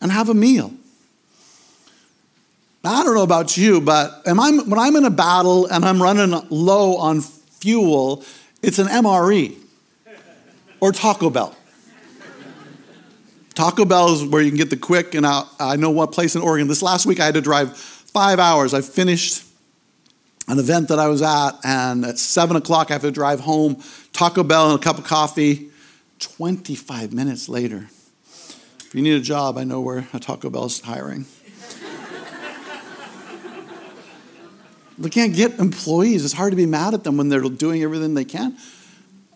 and 0.01 0.13
have 0.13 0.29
a 0.29 0.35
meal. 0.35 0.73
Now, 2.85 3.01
I 3.01 3.03
don't 3.03 3.17
know 3.17 3.25
about 3.25 3.57
you, 3.57 3.81
but 3.81 4.23
I, 4.25 4.33
when 4.33 4.79
I'm 4.79 4.95
in 4.95 5.05
a 5.05 5.11
battle 5.11 5.67
and 5.67 5.85
I'm 5.85 6.01
running 6.01 6.41
low 6.51 6.99
on 6.99 7.21
fuel, 7.21 8.25
it's 8.63 8.79
an 8.79 8.87
MRE 8.87 9.57
or 10.79 10.93
Taco 10.93 11.31
Bell. 11.31 11.57
Taco 13.57 13.87
Bell 13.87 14.13
is 14.13 14.23
where 14.23 14.43
you 14.43 14.51
can 14.51 14.59
get 14.59 14.69
the 14.69 14.77
quick, 14.77 15.15
and 15.15 15.27
I, 15.27 15.43
I 15.59 15.77
know 15.77 15.89
one 15.89 16.09
place 16.09 16.37
in 16.37 16.43
Oregon. 16.43 16.69
This 16.69 16.83
last 16.83 17.07
week 17.07 17.21
I 17.21 17.25
had 17.25 17.35
to 17.35 17.41
drive 17.41 17.75
five 17.75 18.39
hours. 18.39 18.75
I 18.75 18.83
finished 18.83 19.45
an 20.47 20.59
event 20.59 20.89
that 20.89 20.99
I 20.99 21.09
was 21.09 21.23
at, 21.23 21.53
and 21.65 22.05
at 22.05 22.19
seven 22.19 22.57
o'clock 22.57 22.91
I 22.91 22.93
have 22.93 23.03
to 23.03 23.11
drive 23.11 23.41
home. 23.41 23.83
Taco 24.13 24.43
Bell 24.43 24.71
and 24.71 24.79
a 24.79 24.83
cup 24.83 24.99
of 24.99 25.05
coffee. 25.05 25.71
25 26.19 27.15
minutes 27.15 27.49
later. 27.49 27.89
If 28.81 28.91
you 28.95 29.01
need 29.01 29.15
a 29.15 29.21
job, 29.21 29.57
I 29.57 29.65
know 29.65 29.81
where 29.81 30.07
a 30.13 30.21
Taco 30.21 30.51
Bell 30.51 30.67
is 30.67 30.81
hiring. 30.81 31.25
They 34.99 35.11
can't 35.11 35.35
get 35.35 35.59
employees. 35.59 36.25
It's 36.25 36.33
hard 36.33 36.53
to 36.53 36.57
be 36.57 36.65
mad 36.65 36.95
at 36.95 37.05
them 37.05 37.19
when 37.19 37.29
they're 37.29 37.43
doing 37.43 37.83
everything 37.83 38.15
they 38.15 38.25
can. 38.25 38.57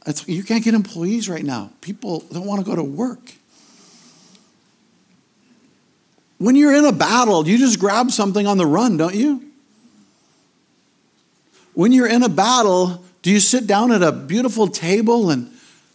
It's, 0.06 0.26
you 0.26 0.42
can't 0.42 0.64
get 0.64 0.72
employees 0.72 1.28
right 1.28 1.44
now. 1.44 1.70
People 1.83 2.20
don't 2.33 2.46
want 2.46 2.64
to 2.64 2.64
go 2.64 2.74
to 2.74 2.83
work. 2.83 3.35
When 6.40 6.57
you're 6.57 6.74
in 6.74 6.87
a 6.87 6.92
battle, 6.92 7.46
you 7.46 7.59
just 7.59 7.79
grab 7.79 8.11
something 8.11 8.46
on 8.46 8.57
the 8.57 8.64
run, 8.64 8.96
don't 8.96 9.14
you? 9.14 9.44
When 11.74 11.92
you're 11.92 12.07
in 12.07 12.22
a 12.22 12.31
battle, 12.31 13.05
do 13.20 13.31
you 13.31 13.40
sit 13.40 13.66
down 13.66 13.92
at 13.92 14.03
a 14.03 14.11
beautiful 14.11 14.66
table 14.66 15.29
and 15.29 15.53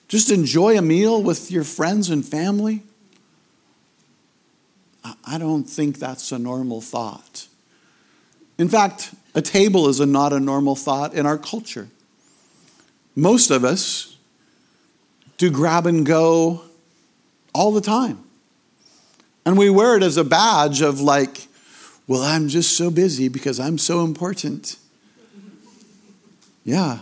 just 0.08 0.30
enjoy 0.30 0.78
a 0.78 0.84
meal 0.84 1.24
with 1.24 1.50
your 1.50 1.64
friends 1.64 2.12
and 2.12 2.24
family? 2.24 2.84
I 5.26 5.40
don't 5.40 5.64
think 5.64 5.98
that's 5.98 6.32
a 6.32 6.38
normal 6.38 6.80
thought. 6.80 7.48
In 8.60 8.70
fact, 8.70 9.16
a 9.34 9.42
table 9.42 9.90
is 9.90 10.00
a, 10.00 10.06
not 10.06 10.32
a 10.32 10.40
normal 10.40 10.76
thought 10.76 11.16
in 11.16 11.26
our 11.26 11.40
culture. 11.40 11.88
Most 13.16 13.50
of 13.50 13.64
us 13.66 14.16
do 15.40 15.50
grab 15.50 15.88
and 15.88 16.06
go 16.06 16.62
all 17.52 17.72
the 17.72 17.82
time. 17.82 18.25
And 19.46 19.58
we 19.58 19.70
wear 19.70 19.96
it 19.96 20.04
as 20.04 20.18
a 20.18 20.24
badge 20.24 20.82
of, 20.82 21.00
like, 21.00 21.48
well, 22.08 22.22
I'm 22.22 22.48
just 22.48 22.76
so 22.76 22.90
busy 22.90 23.28
because 23.28 23.60
I'm 23.60 23.78
so 23.78 24.04
important. 24.04 24.78
Yeah. 26.64 27.00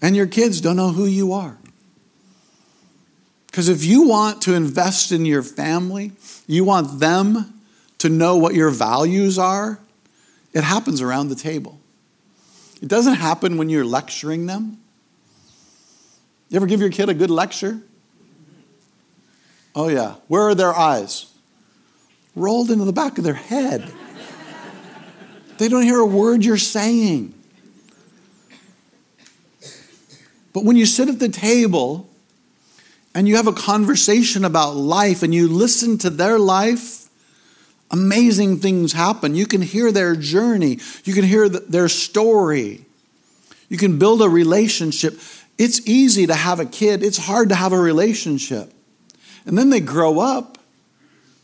And 0.00 0.16
your 0.16 0.26
kids 0.26 0.60
don't 0.60 0.76
know 0.76 0.90
who 0.90 1.06
you 1.06 1.32
are. 1.32 1.58
Because 3.46 3.68
if 3.68 3.84
you 3.84 4.06
want 4.06 4.42
to 4.42 4.54
invest 4.54 5.12
in 5.12 5.26
your 5.26 5.42
family, 5.42 6.12
you 6.46 6.64
want 6.64 7.00
them 7.00 7.60
to 7.98 8.08
know 8.08 8.36
what 8.36 8.54
your 8.54 8.70
values 8.70 9.38
are, 9.38 9.80
it 10.52 10.62
happens 10.62 11.02
around 11.02 11.28
the 11.28 11.34
table. 11.34 11.80
It 12.80 12.88
doesn't 12.88 13.14
happen 13.14 13.58
when 13.58 13.68
you're 13.68 13.84
lecturing 13.84 14.46
them. 14.46 14.78
You 16.48 16.56
ever 16.56 16.66
give 16.66 16.80
your 16.80 16.90
kid 16.90 17.08
a 17.08 17.14
good 17.14 17.30
lecture? 17.30 17.80
Oh, 19.74 19.88
yeah. 19.88 20.14
Where 20.28 20.42
are 20.42 20.54
their 20.54 20.74
eyes? 20.74 21.26
Rolled 22.38 22.70
into 22.70 22.84
the 22.84 22.92
back 22.92 23.18
of 23.18 23.24
their 23.24 23.34
head. 23.34 23.92
they 25.58 25.68
don't 25.68 25.82
hear 25.82 25.98
a 25.98 26.06
word 26.06 26.44
you're 26.44 26.56
saying. 26.56 27.34
But 30.52 30.64
when 30.64 30.76
you 30.76 30.86
sit 30.86 31.08
at 31.08 31.18
the 31.18 31.28
table 31.28 32.08
and 33.14 33.26
you 33.28 33.36
have 33.36 33.46
a 33.46 33.52
conversation 33.52 34.44
about 34.44 34.76
life 34.76 35.22
and 35.22 35.34
you 35.34 35.48
listen 35.48 35.98
to 35.98 36.10
their 36.10 36.38
life, 36.38 37.08
amazing 37.90 38.58
things 38.58 38.92
happen. 38.92 39.34
You 39.34 39.46
can 39.46 39.62
hear 39.62 39.90
their 39.92 40.14
journey, 40.14 40.78
you 41.04 41.14
can 41.14 41.24
hear 41.24 41.48
their 41.48 41.88
story, 41.88 42.84
you 43.68 43.76
can 43.76 43.98
build 43.98 44.22
a 44.22 44.28
relationship. 44.28 45.18
It's 45.58 45.86
easy 45.88 46.26
to 46.26 46.34
have 46.34 46.60
a 46.60 46.66
kid, 46.66 47.02
it's 47.02 47.18
hard 47.18 47.48
to 47.48 47.54
have 47.54 47.72
a 47.72 47.78
relationship. 47.78 48.72
And 49.46 49.56
then 49.56 49.70
they 49.70 49.80
grow 49.80 50.20
up 50.20 50.57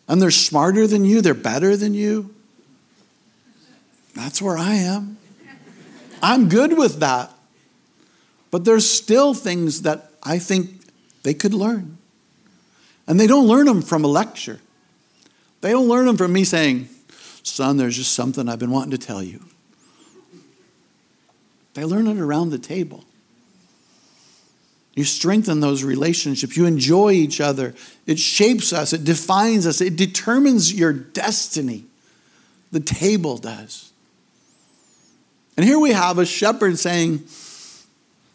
and 0.08 0.20
they're 0.20 0.30
smarter 0.30 0.86
than 0.86 1.04
you, 1.04 1.20
they're 1.20 1.34
better 1.34 1.76
than 1.76 1.94
you. 1.94 2.34
That's 4.14 4.40
where 4.40 4.56
I 4.56 4.74
am. 4.74 5.18
I'm 6.22 6.48
good 6.48 6.76
with 6.78 7.00
that. 7.00 7.30
But 8.50 8.64
there's 8.64 8.88
still 8.88 9.34
things 9.34 9.82
that 9.82 10.10
I 10.22 10.38
think 10.38 10.70
they 11.22 11.34
could 11.34 11.52
learn. 11.52 11.98
And 13.06 13.18
they 13.18 13.26
don't 13.26 13.46
learn 13.46 13.66
them 13.66 13.82
from 13.82 14.04
a 14.04 14.08
lecture. 14.08 14.60
They 15.60 15.70
don't 15.70 15.88
learn 15.88 16.06
them 16.06 16.16
from 16.16 16.32
me 16.32 16.44
saying, 16.44 16.88
Son, 17.42 17.76
there's 17.76 17.96
just 17.96 18.12
something 18.12 18.48
I've 18.48 18.58
been 18.58 18.70
wanting 18.70 18.92
to 18.92 18.98
tell 18.98 19.22
you. 19.22 19.44
They 21.74 21.84
learn 21.84 22.06
it 22.06 22.18
around 22.18 22.50
the 22.50 22.58
table. 22.58 23.04
You 24.94 25.04
strengthen 25.04 25.60
those 25.60 25.82
relationships. 25.82 26.56
You 26.56 26.66
enjoy 26.66 27.12
each 27.12 27.40
other. 27.40 27.74
It 28.06 28.18
shapes 28.18 28.72
us. 28.72 28.92
It 28.92 29.04
defines 29.04 29.66
us. 29.66 29.80
It 29.80 29.96
determines 29.96 30.72
your 30.72 30.92
destiny. 30.92 31.84
The 32.70 32.80
table 32.80 33.38
does. 33.38 33.92
And 35.56 35.66
here 35.66 35.78
we 35.78 35.92
have 35.92 36.18
a 36.18 36.26
shepherd 36.26 36.78
saying, 36.78 37.24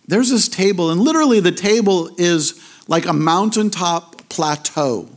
There's 0.08 0.30
this 0.30 0.48
table, 0.48 0.92
and 0.92 1.02
literally 1.02 1.40
the 1.40 1.52
table 1.52 2.10
is 2.18 2.60
like 2.88 3.06
a 3.06 3.14
mountaintop 3.14 4.28
plateau 4.30 5.10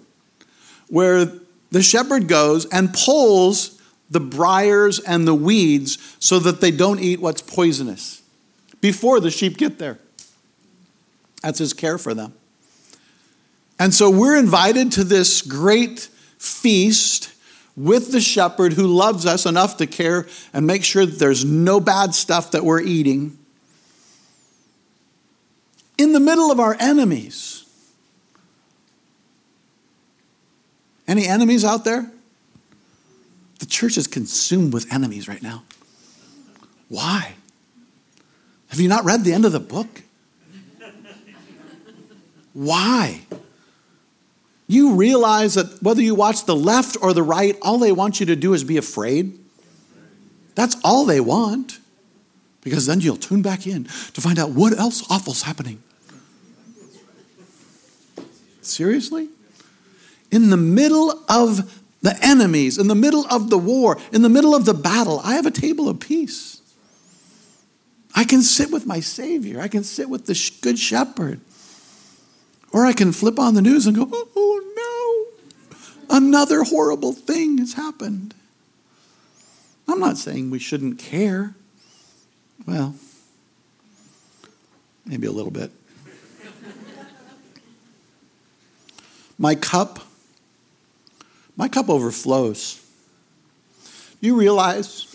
where 0.89 1.25
the 1.71 1.83
shepherd 1.83 2.29
goes 2.29 2.67
and 2.67 2.93
pulls 2.93 3.81
the 4.11 4.21
briars 4.21 5.01
and 5.01 5.27
the 5.27 5.35
weeds 5.35 6.17
so 6.19 6.39
that 6.39 6.61
they 6.61 6.71
don't 6.71 7.01
eat 7.01 7.19
what's 7.21 7.41
poisonous 7.41 8.23
before 8.81 9.21
the 9.21 9.31
sheep 9.31 9.57
get 9.57 9.79
there. 9.79 9.99
That's 11.43 11.59
his 11.59 11.73
care 11.73 11.99
for 11.99 12.15
them. 12.15 12.35
And 13.79 13.93
so 13.93 14.11
we're 14.11 14.39
invited 14.39 14.93
to 14.93 15.05
this 15.05 15.43
great 15.43 16.09
feast 16.39 17.33
with 17.77 18.13
the 18.13 18.21
shepherd 18.21 18.75
who 18.75 18.87
loves 18.87 19.27
us 19.27 19.47
enough 19.47 19.77
to 19.79 19.87
care 19.87 20.27
and 20.53 20.67
make 20.67 20.85
sure 20.85 21.07
that 21.07 21.19
there's 21.19 21.45
no 21.45 21.81
bad 21.81 22.15
stuff 22.15 22.51
that 22.53 22.65
we're 22.65 22.81
eating. 22.81 23.39
In 25.99 26.13
the 26.13 26.21
middle 26.21 26.51
of 26.51 26.61
our 26.61 26.77
enemies. 26.79 27.65
Any 31.09 31.27
enemies 31.27 31.65
out 31.65 31.85
there? 31.85 32.11
The 33.59 33.67
church 33.67 33.97
is 33.97 34.07
consumed 34.07 34.73
with 34.73 34.93
enemies 34.93 35.29
right 35.29 35.43
now. 35.43 35.65
Why? 36.89 37.35
Have 38.69 38.81
you 38.81 38.89
not 38.89 39.05
read 39.05 39.25
the 39.25 39.33
end 39.33 39.45
of 39.45 39.53
the 39.53 39.61
book? 39.61 40.03
Why? 42.53 43.23
You 44.67 44.95
realize 44.95 45.55
that 45.55 45.83
whether 45.83 46.03
you 46.03 46.15
watch 46.15 46.45
the 46.45 46.57
left 46.57 46.97
or 47.03 47.13
the 47.13 47.23
right, 47.23 47.57
all 47.63 47.79
they 47.79 47.93
want 47.93 48.21
you 48.21 48.27
to 48.27 48.37
do 48.37 48.55
is 48.55 48.65
be 48.65 48.77
afraid. 48.77 49.39
That's 50.55 50.77
all 50.85 51.05
they 51.05 51.21
want. 51.21 51.79
Because 52.63 52.87
then 52.87 53.01
you'll 53.01 53.17
tune 53.17 53.43
back 53.43 53.67
in 53.67 53.85
to 53.85 54.21
find 54.21 54.39
out 54.39 54.51
what 54.51 54.79
else 54.79 55.05
awful's 55.11 55.43
happening. 55.43 55.83
Seriously? 58.61 59.29
In 60.31 60.51
the 60.51 60.57
middle 60.57 61.23
of 61.29 61.81
the 62.01 62.17
enemies, 62.23 62.79
in 62.79 62.87
the 62.89 62.95
middle 62.95 63.27
of 63.31 63.51
the 63.51 63.59
war, 63.59 63.99
in 64.13 64.23
the 64.23 64.29
middle 64.29 64.55
of 64.55 64.65
the 64.65 64.75
battle, 64.75 65.21
I 65.25 65.35
have 65.35 65.47
a 65.47 65.51
table 65.51 65.89
of 65.89 66.01
peace. 66.01 66.61
I 68.15 68.25
can 68.25 68.43
sit 68.43 68.71
with 68.71 68.87
my 68.87 69.01
Savior. 69.01 69.61
I 69.61 69.69
can 69.69 69.85
sit 69.85 70.09
with 70.09 70.27
the 70.27 70.51
Good 70.63 70.79
Shepherd. 70.79 71.41
Or 72.73 72.87
I 72.87 72.95
can 72.95 73.13
flip 73.13 73.39
on 73.39 73.55
the 73.55 73.63
news 73.63 73.87
and 73.87 73.95
go, 73.95 74.09
oh 74.11 75.31
no, 76.09 76.17
another 76.17 76.63
horrible 76.63 77.13
thing 77.13 77.59
has 77.59 77.75
happened. 77.75 78.35
I'm 79.87 80.01
not 80.01 80.17
saying 80.17 80.51
we 80.51 80.59
shouldn't 80.59 80.99
care. 80.99 81.55
Well, 82.67 82.95
maybe 85.05 85.27
a 85.27 85.33
little 85.33 85.51
bit. 85.51 85.71
my 89.39 89.55
cup, 89.55 90.01
my 91.57 91.69
cup 91.69 91.91
overflows. 91.91 92.79
You 94.21 94.37
realize 94.37 95.09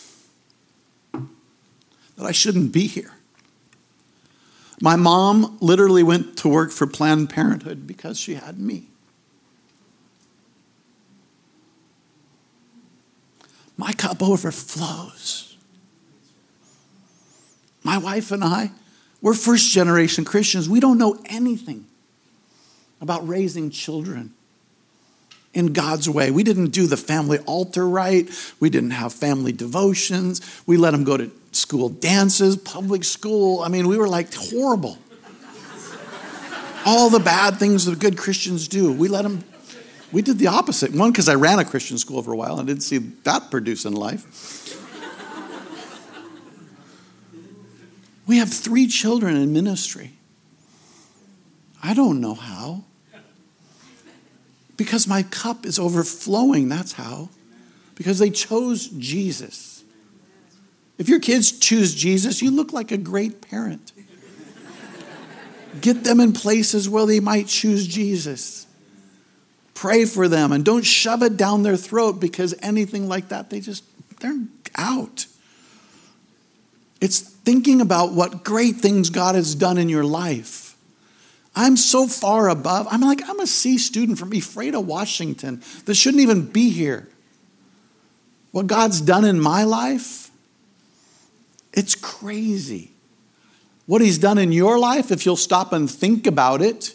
that 1.13 2.26
I 2.26 2.32
shouldn't 2.34 2.72
be 2.72 2.88
here. 2.88 3.16
My 4.80 4.96
mom 4.96 5.58
literally 5.60 6.04
went 6.04 6.38
to 6.40 6.50
work 6.50 6.72
for 6.72 6.86
Planned 6.86 7.30
Parenthood 7.30 7.88
because 7.88 8.20
she 8.20 8.36
had 8.36 8.60
me. 8.60 8.88
My 13.76 13.94
cup 13.94 14.22
overflows. 14.22 15.56
My 17.84 17.98
wife 17.98 18.32
and 18.32 18.44
I, 18.44 18.72
we're 19.22 19.34
first 19.34 19.72
generation 19.72 20.26
Christians. 20.26 20.70
We 20.70 20.80
don't 20.80 20.98
know 20.98 21.20
anything 21.26 21.86
about 23.02 23.28
raising 23.28 23.70
children 23.70 24.34
in 25.54 25.74
God's 25.74 26.10
way. 26.10 26.30
We 26.30 26.44
didn't 26.44 26.70
do 26.70 26.86
the 26.86 26.98
family 26.98 27.40
altar 27.40 27.88
right. 27.88 28.30
We 28.60 28.70
didn't 28.70 28.92
have 28.92 29.13
family 29.13 29.52
devotions. 29.52 30.42
We 30.68 30.78
let 30.78 30.92
them 30.92 31.04
go 31.04 31.18
to 31.18 31.32
school 31.58 31.89
dances, 31.89 32.56
public 32.56 33.04
school. 33.04 33.62
I 33.62 33.70
mean, 33.70 33.88
we 33.88 33.98
were 33.98 34.08
like 34.08 34.34
horrible. 34.34 34.98
All 36.86 37.10
the 37.10 37.20
bad 37.20 37.58
things 37.58 37.86
that 37.86 38.00
good 38.00 38.17
Christians 38.17 38.67
do, 38.67 38.93
we 38.93 39.10
let 39.10 39.24
them. 39.24 39.43
We 40.12 40.22
did 40.22 40.38
the 40.38 40.48
opposite. 40.48 40.93
One, 40.93 41.12
because 41.12 41.28
I 41.28 41.36
ran 41.36 41.60
a 41.60 41.65
Christian 41.65 41.98
school 41.98 42.24
for 42.24 42.32
a 42.32 42.38
while 42.38 42.60
and 42.60 42.67
didn't 42.67 42.84
see 42.84 42.98
that 42.98 43.52
produce 43.52 43.84
in 43.84 43.93
life. 43.93 44.74
we 48.26 48.38
have 48.38 48.50
three 48.50 48.88
children 48.88 49.36
in 49.36 49.52
ministry. 49.52 50.13
I 51.84 51.93
don't 51.93 52.22
know 52.22 52.36
how. 52.36 52.86
Because 54.78 55.08
my 55.08 55.24
cup 55.24 55.65
is 55.65 55.80
overflowing, 55.80 56.70
that's 56.70 56.93
how. 56.93 57.30
Because 57.96 58.20
they 58.20 58.30
chose 58.30 58.88
Jesus. 58.88 59.77
If 60.98 61.10
your 61.10 61.20
kids 61.20 61.52
choose 61.52 61.94
Jesus, 61.94 62.42
you 62.42 62.52
look 62.52 62.74
like 62.74 62.92
a 62.92 62.98
great 62.98 63.42
parent. 63.42 63.92
Get 65.82 66.04
them 66.04 66.20
in 66.20 66.34
places 66.34 66.90
where 66.90 67.06
they 67.06 67.20
might 67.20 67.48
choose 67.48 67.86
Jesus. 67.88 68.66
Pray 69.74 70.06
for 70.06 70.28
them 70.28 70.52
and 70.52 70.66
don't 70.66 70.86
shove 70.86 71.22
it 71.22 71.38
down 71.38 71.62
their 71.62 71.78
throat 71.78 72.20
because 72.20 72.56
anything 72.62 73.08
like 73.08 73.30
that, 73.30 73.52
they 73.52 73.60
just, 73.60 73.84
they're 74.20 74.40
out. 74.76 75.28
It's 77.00 77.20
thinking 77.20 77.80
about 77.80 78.14
what 78.14 78.44
great 78.44 78.78
things 78.78 79.12
God 79.12 79.36
has 79.36 79.54
done 79.54 79.78
in 79.78 79.88
your 79.88 80.04
life. 80.04 80.76
I'm 81.56 81.78
so 81.78 82.08
far 82.08 82.50
above. 82.50 82.88
I'm 82.90 83.02
like, 83.02 83.22
I'm 83.28 83.40
a 83.40 83.48
C 83.48 83.78
student 83.78 84.18
from 84.18 84.34
Ephrata, 84.34 84.80
Washington, 84.80 85.62
that 85.86 85.96
shouldn't 85.96 86.22
even 86.22 86.46
be 86.48 86.70
here. 86.70 87.08
What 88.52 88.68
God's 88.68 89.02
done 89.02 89.26
in 89.26 89.40
my 89.40 89.64
life, 89.64 90.27
it's 91.73 91.95
crazy. 91.95 92.91
What 93.86 94.01
he's 94.01 94.17
done 94.17 94.38
in 94.38 94.51
your 94.51 94.77
life, 94.77 95.12
if 95.12 95.25
you'll 95.25 95.36
stop 95.36 95.71
and 95.71 95.89
think 95.89 96.27
about 96.27 96.62
it, 96.62 96.93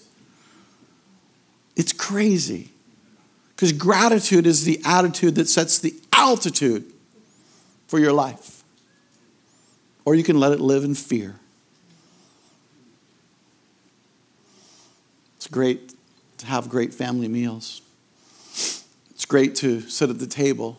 it's 1.77 1.93
crazy. 1.93 2.71
Because 3.55 3.73
gratitude 3.73 4.47
is 4.47 4.65
the 4.65 4.81
attitude 4.85 5.37
that 5.37 5.49
sets 5.49 5.79
the 5.79 5.95
altitude 6.13 6.85
for 7.87 7.99
your 7.99 8.13
life. 8.13 8.63
Or 10.05 10.15
you 10.15 10.23
can 10.25 10.39
let 10.41 10.53
it 10.53 10.61
live 10.61 10.85
in 10.85 10.95
fear. 10.95 11.37
It's 15.37 15.47
great 15.47 15.95
to 16.39 16.47
have 16.47 16.69
great 16.69 16.93
family 16.93 17.29
meals. 17.29 17.83
It's 19.11 19.25
great 19.25 19.55
to 19.57 19.81
sit 19.83 20.11
at 20.11 20.19
the 20.19 20.27
table 20.27 20.79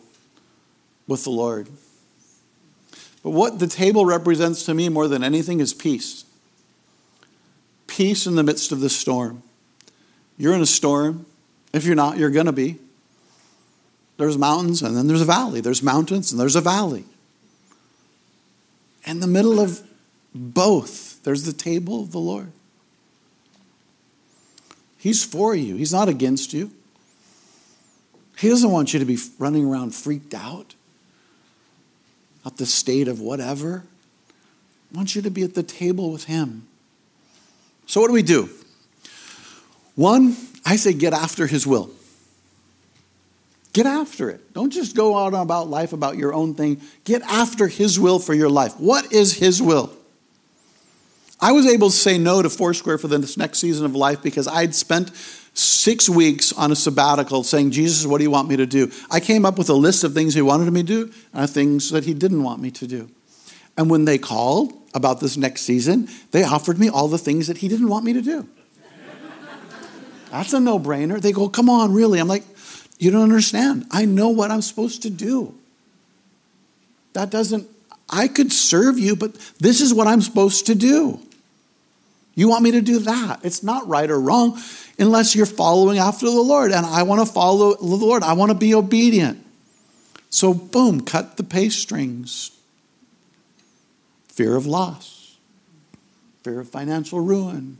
with 1.06 1.24
the 1.24 1.30
Lord. 1.30 1.68
But 3.24 3.30
what 3.30 3.58
the 3.58 3.66
table 3.66 4.04
represents 4.04 4.64
to 4.66 4.74
me 4.74 4.90
more 4.90 5.08
than 5.08 5.24
anything 5.24 5.58
is 5.58 5.72
peace. 5.72 6.26
Peace 7.86 8.26
in 8.26 8.36
the 8.36 8.42
midst 8.42 8.70
of 8.70 8.80
the 8.80 8.90
storm. 8.90 9.42
You're 10.36 10.52
in 10.52 10.60
a 10.60 10.66
storm. 10.66 11.24
If 11.72 11.86
you're 11.86 11.96
not, 11.96 12.18
you're 12.18 12.30
going 12.30 12.46
to 12.46 12.52
be. 12.52 12.78
There's 14.18 14.36
mountains 14.36 14.82
and 14.82 14.94
then 14.96 15.06
there's 15.06 15.22
a 15.22 15.26
valley. 15.26 15.62
There's 15.62 15.82
mountains 15.82 16.30
and 16.30 16.40
there's 16.40 16.54
a 16.54 16.60
valley. 16.60 17.04
In 19.06 19.20
the 19.20 19.26
middle 19.26 19.58
of 19.58 19.82
both, 20.34 21.22
there's 21.24 21.44
the 21.44 21.52
table 21.52 22.02
of 22.02 22.12
the 22.12 22.20
Lord. 22.20 22.52
He's 24.98 25.24
for 25.24 25.54
you, 25.54 25.76
He's 25.76 25.92
not 25.92 26.08
against 26.08 26.52
you. 26.52 26.70
He 28.38 28.48
doesn't 28.48 28.70
want 28.70 28.92
you 28.92 28.98
to 28.98 29.04
be 29.06 29.18
running 29.38 29.66
around 29.66 29.94
freaked 29.94 30.34
out 30.34 30.74
at 32.44 32.56
the 32.56 32.66
state 32.66 33.08
of 33.08 33.20
whatever. 33.20 33.84
I 34.92 34.96
want 34.96 35.14
you 35.14 35.22
to 35.22 35.30
be 35.30 35.42
at 35.42 35.54
the 35.54 35.62
table 35.62 36.12
with 36.12 36.24
Him. 36.24 36.66
So, 37.86 38.00
what 38.00 38.08
do 38.08 38.12
we 38.14 38.22
do? 38.22 38.48
One, 39.94 40.36
I 40.64 40.76
say 40.76 40.92
get 40.92 41.12
after 41.12 41.46
His 41.46 41.66
will. 41.66 41.90
Get 43.72 43.86
after 43.86 44.30
it. 44.30 44.54
Don't 44.54 44.70
just 44.70 44.94
go 44.94 45.18
out 45.18 45.34
about 45.34 45.68
life 45.68 45.92
about 45.92 46.16
your 46.16 46.32
own 46.32 46.54
thing. 46.54 46.80
Get 47.04 47.22
after 47.22 47.66
His 47.66 47.98
will 47.98 48.18
for 48.18 48.32
your 48.32 48.48
life. 48.48 48.78
What 48.78 49.12
is 49.12 49.34
His 49.34 49.60
will? 49.60 49.90
I 51.40 51.52
was 51.52 51.66
able 51.66 51.90
to 51.90 51.96
say 51.96 52.16
no 52.16 52.40
to 52.40 52.48
Foursquare 52.48 52.98
for 52.98 53.08
this 53.08 53.36
next 53.36 53.58
season 53.58 53.84
of 53.84 53.94
life 53.94 54.22
because 54.22 54.46
I'd 54.46 54.74
spent 54.74 55.10
six 55.54 56.08
weeks 56.08 56.52
on 56.52 56.72
a 56.72 56.76
sabbatical 56.76 57.44
saying, 57.44 57.70
Jesus, 57.70 58.04
what 58.06 58.18
do 58.18 58.24
you 58.24 58.30
want 58.30 58.48
me 58.48 58.56
to 58.56 58.66
do? 58.66 58.90
I 59.10 59.20
came 59.20 59.46
up 59.46 59.56
with 59.56 59.70
a 59.70 59.74
list 59.74 60.04
of 60.04 60.12
things 60.12 60.34
he 60.34 60.42
wanted 60.42 60.70
me 60.72 60.82
to 60.82 60.86
do 60.86 61.12
and 61.32 61.48
things 61.48 61.90
that 61.90 62.04
he 62.04 62.12
didn't 62.12 62.42
want 62.42 62.60
me 62.60 62.70
to 62.72 62.86
do. 62.86 63.08
And 63.76 63.88
when 63.88 64.04
they 64.04 64.18
called 64.18 64.72
about 64.94 65.20
this 65.20 65.36
next 65.36 65.62
season, 65.62 66.08
they 66.32 66.44
offered 66.44 66.78
me 66.78 66.88
all 66.88 67.08
the 67.08 67.18
things 67.18 67.46
that 67.46 67.58
he 67.58 67.68
didn't 67.68 67.88
want 67.88 68.04
me 68.04 68.12
to 68.12 68.22
do. 68.22 68.48
That's 70.30 70.52
a 70.52 70.58
no 70.58 70.80
brainer. 70.80 71.20
They 71.20 71.30
go, 71.30 71.48
come 71.48 71.70
on, 71.70 71.94
really? 71.94 72.18
I'm 72.18 72.26
like, 72.26 72.44
you 72.98 73.12
don't 73.12 73.22
understand. 73.22 73.86
I 73.92 74.04
know 74.04 74.30
what 74.30 74.50
I'm 74.50 74.62
supposed 74.62 75.02
to 75.02 75.10
do. 75.10 75.54
That 77.12 77.30
doesn't, 77.30 77.68
I 78.10 78.26
could 78.26 78.52
serve 78.52 78.98
you, 78.98 79.14
but 79.14 79.34
this 79.60 79.80
is 79.80 79.94
what 79.94 80.08
I'm 80.08 80.20
supposed 80.20 80.66
to 80.66 80.74
do. 80.74 81.20
You 82.34 82.48
want 82.48 82.64
me 82.64 82.72
to 82.72 82.80
do 82.80 82.98
that? 83.00 83.44
It's 83.44 83.62
not 83.62 83.86
right 83.86 84.10
or 84.10 84.18
wrong 84.18 84.58
unless 84.98 85.34
you're 85.34 85.46
following 85.46 85.98
after 85.98 86.26
the 86.26 86.40
Lord. 86.40 86.72
And 86.72 86.86
I 86.86 87.02
want 87.02 87.26
to 87.26 87.32
follow 87.32 87.74
the 87.74 87.84
Lord, 87.84 88.22
I 88.22 88.32
want 88.34 88.50
to 88.50 88.58
be 88.58 88.74
obedient. 88.74 89.44
So, 90.30 90.54
boom, 90.54 91.00
cut 91.02 91.36
the 91.36 91.44
pay 91.44 91.68
strings. 91.68 92.50
Fear 94.28 94.56
of 94.56 94.66
loss, 94.66 95.36
fear 96.42 96.60
of 96.60 96.68
financial 96.68 97.20
ruin, 97.20 97.78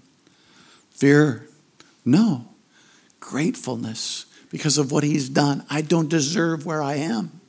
fear. 0.91 1.49
No. 2.05 2.47
gratefulness 3.25 4.27
because 4.51 4.77
of 4.79 4.93
what 4.93 5.03
he's 5.03 5.29
done. 5.29 5.65
I 5.71 5.81
don't 5.81 6.09
deserve 6.09 6.67
where 6.67 6.83
I 6.83 6.97
am. 6.97 7.41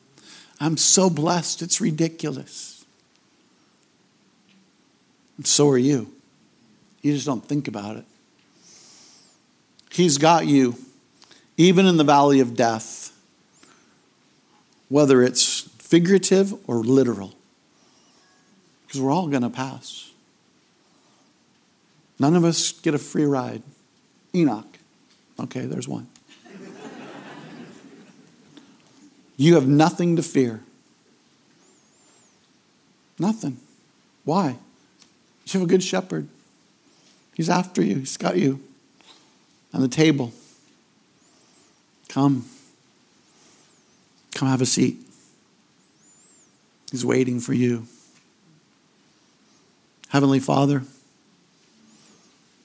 I'm 0.59 0.77
so 0.77 1.09
blessed, 1.09 1.61
it's 1.61 1.81
ridiculous. 1.81 2.85
And 5.37 5.45
so 5.45 5.69
are 5.69 5.77
you. 5.77 6.13
You 7.01 7.13
just 7.13 7.25
don't 7.25 7.43
think 7.45 7.67
about 7.67 7.97
it. 7.97 8.05
He's 9.95 10.17
got 10.17 10.45
you, 10.45 10.75
even 11.55 11.85
in 11.85 11.95
the 11.95 12.03
valley 12.03 12.41
of 12.41 12.53
death, 12.53 13.17
whether 14.89 15.23
it's 15.23 15.61
figurative 15.77 16.53
or 16.67 16.79
literal, 16.79 17.33
because 18.85 18.99
we're 18.99 19.13
all 19.13 19.29
going 19.29 19.43
to 19.43 19.49
pass. 19.49 20.11
None 22.19 22.35
of 22.35 22.43
us 22.43 22.73
get 22.73 22.93
a 22.93 22.97
free 22.97 23.23
ride. 23.23 23.63
Enoch. 24.35 24.67
Okay, 25.39 25.61
there's 25.61 25.87
one. 25.87 26.09
you 29.37 29.55
have 29.55 29.65
nothing 29.65 30.17
to 30.17 30.23
fear. 30.23 30.59
Nothing. 33.17 33.59
Why? 34.25 34.57
You 35.45 35.59
have 35.61 35.61
a 35.61 35.71
good 35.71 35.83
shepherd. 35.83 36.27
He's 37.33 37.49
after 37.49 37.81
you, 37.81 37.99
he's 37.99 38.17
got 38.17 38.35
you 38.35 38.59
on 39.75 39.81
the 39.81 39.87
table. 39.89 40.31
Come. 42.07 42.45
Come 44.33 44.47
have 44.47 44.61
a 44.61 44.65
seat. 44.65 44.97
He's 46.91 47.05
waiting 47.05 47.41
for 47.41 47.53
you. 47.53 47.85
Heavenly 50.09 50.39
Father, 50.39 50.83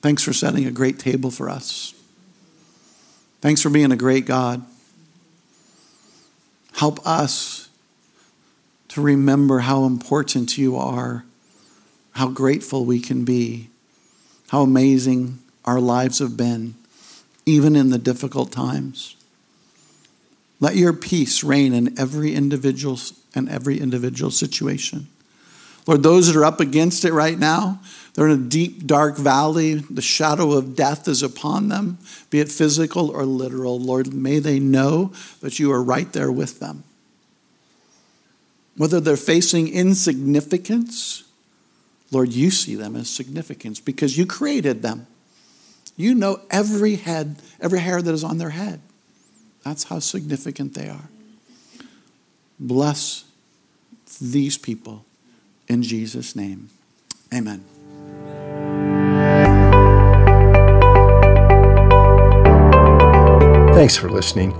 thanks 0.03 0.23
for 0.23 0.33
setting 0.33 0.66
a 0.66 0.70
great 0.70 1.01
table 1.01 1.33
for 1.33 1.51
us. 1.51 1.94
Thanks 3.40 3.61
for 3.61 3.70
being 3.70 3.90
a 3.90 3.96
great 3.96 4.25
God. 4.25 4.64
Help 6.77 7.05
us 7.05 7.68
to 8.88 9.01
remember 9.01 9.61
how 9.61 9.85
important 9.85 10.57
you 10.57 10.77
are, 10.77 11.25
how 12.12 12.29
grateful 12.29 12.85
we 12.85 13.01
can 13.01 13.25
be, 13.25 13.68
how 14.51 14.62
amazing 14.62 15.40
our 15.64 15.81
lives 15.81 16.20
have 16.20 16.37
been, 16.37 16.77
even 17.50 17.76
in 17.76 17.90
the 17.90 17.98
difficult 17.98 18.52
times. 18.52 19.16
Let 20.60 20.76
your 20.76 20.92
peace 20.92 21.42
reign 21.42 21.72
in 21.72 21.98
every 21.98 22.34
individual 22.34 22.98
and 23.34 23.48
every 23.48 23.80
individual 23.80 24.30
situation. 24.30 25.08
Lord, 25.86 26.02
those 26.02 26.26
that 26.26 26.36
are 26.36 26.44
up 26.44 26.60
against 26.60 27.04
it 27.04 27.12
right 27.12 27.38
now, 27.38 27.80
they're 28.14 28.28
in 28.28 28.32
a 28.32 28.48
deep, 28.48 28.86
dark 28.86 29.16
valley. 29.16 29.74
The 29.74 30.02
shadow 30.02 30.52
of 30.52 30.76
death 30.76 31.08
is 31.08 31.22
upon 31.22 31.68
them, 31.68 31.98
be 32.28 32.40
it 32.40 32.50
physical 32.50 33.10
or 33.10 33.24
literal. 33.24 33.80
Lord, 33.80 34.12
may 34.12 34.38
they 34.38 34.60
know 34.60 35.12
that 35.40 35.58
you 35.58 35.72
are 35.72 35.82
right 35.82 36.12
there 36.12 36.30
with 36.30 36.60
them. 36.60 36.84
Whether 38.76 39.00
they're 39.00 39.16
facing 39.16 39.68
insignificance, 39.68 41.24
Lord, 42.10 42.32
you 42.32 42.50
see 42.50 42.74
them 42.74 42.96
as 42.96 43.08
significance 43.08 43.80
because 43.80 44.18
you 44.18 44.26
created 44.26 44.82
them. 44.82 45.06
You 46.00 46.14
know 46.14 46.40
every 46.50 46.96
head, 46.96 47.36
every 47.60 47.80
hair 47.80 48.00
that 48.00 48.10
is 48.10 48.24
on 48.24 48.38
their 48.38 48.50
head. 48.50 48.80
That's 49.62 49.84
how 49.84 49.98
significant 49.98 50.72
they 50.72 50.88
are. 50.88 51.10
Bless 52.58 53.24
these 54.18 54.56
people 54.56 55.04
in 55.68 55.82
Jesus' 55.82 56.34
name. 56.34 56.70
Amen. 57.34 57.66
Thanks 63.74 63.98
for 63.98 64.08
listening. 64.08 64.54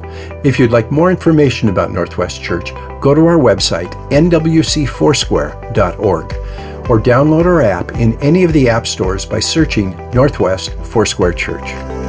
If 0.44 0.59
you'd 0.59 0.72
like 0.72 0.90
more 0.90 1.11
information 1.11 1.70
about 1.70 1.90
Northwest 1.90 2.42
Church, 2.42 2.74
go 3.00 3.14
to 3.14 3.26
our 3.26 3.38
website, 3.38 3.90
nwcfoursquare.org, 4.11 6.35
or 6.90 6.98
download 6.98 7.44
our 7.44 7.61
app 7.61 7.92
in 7.92 8.14
any 8.20 8.42
of 8.42 8.53
the 8.53 8.68
app 8.68 8.85
stores 8.85 9.24
by 9.24 9.38
searching 9.38 9.96
Northwest 10.11 10.72
Foursquare 10.83 11.33
Church. 11.33 12.00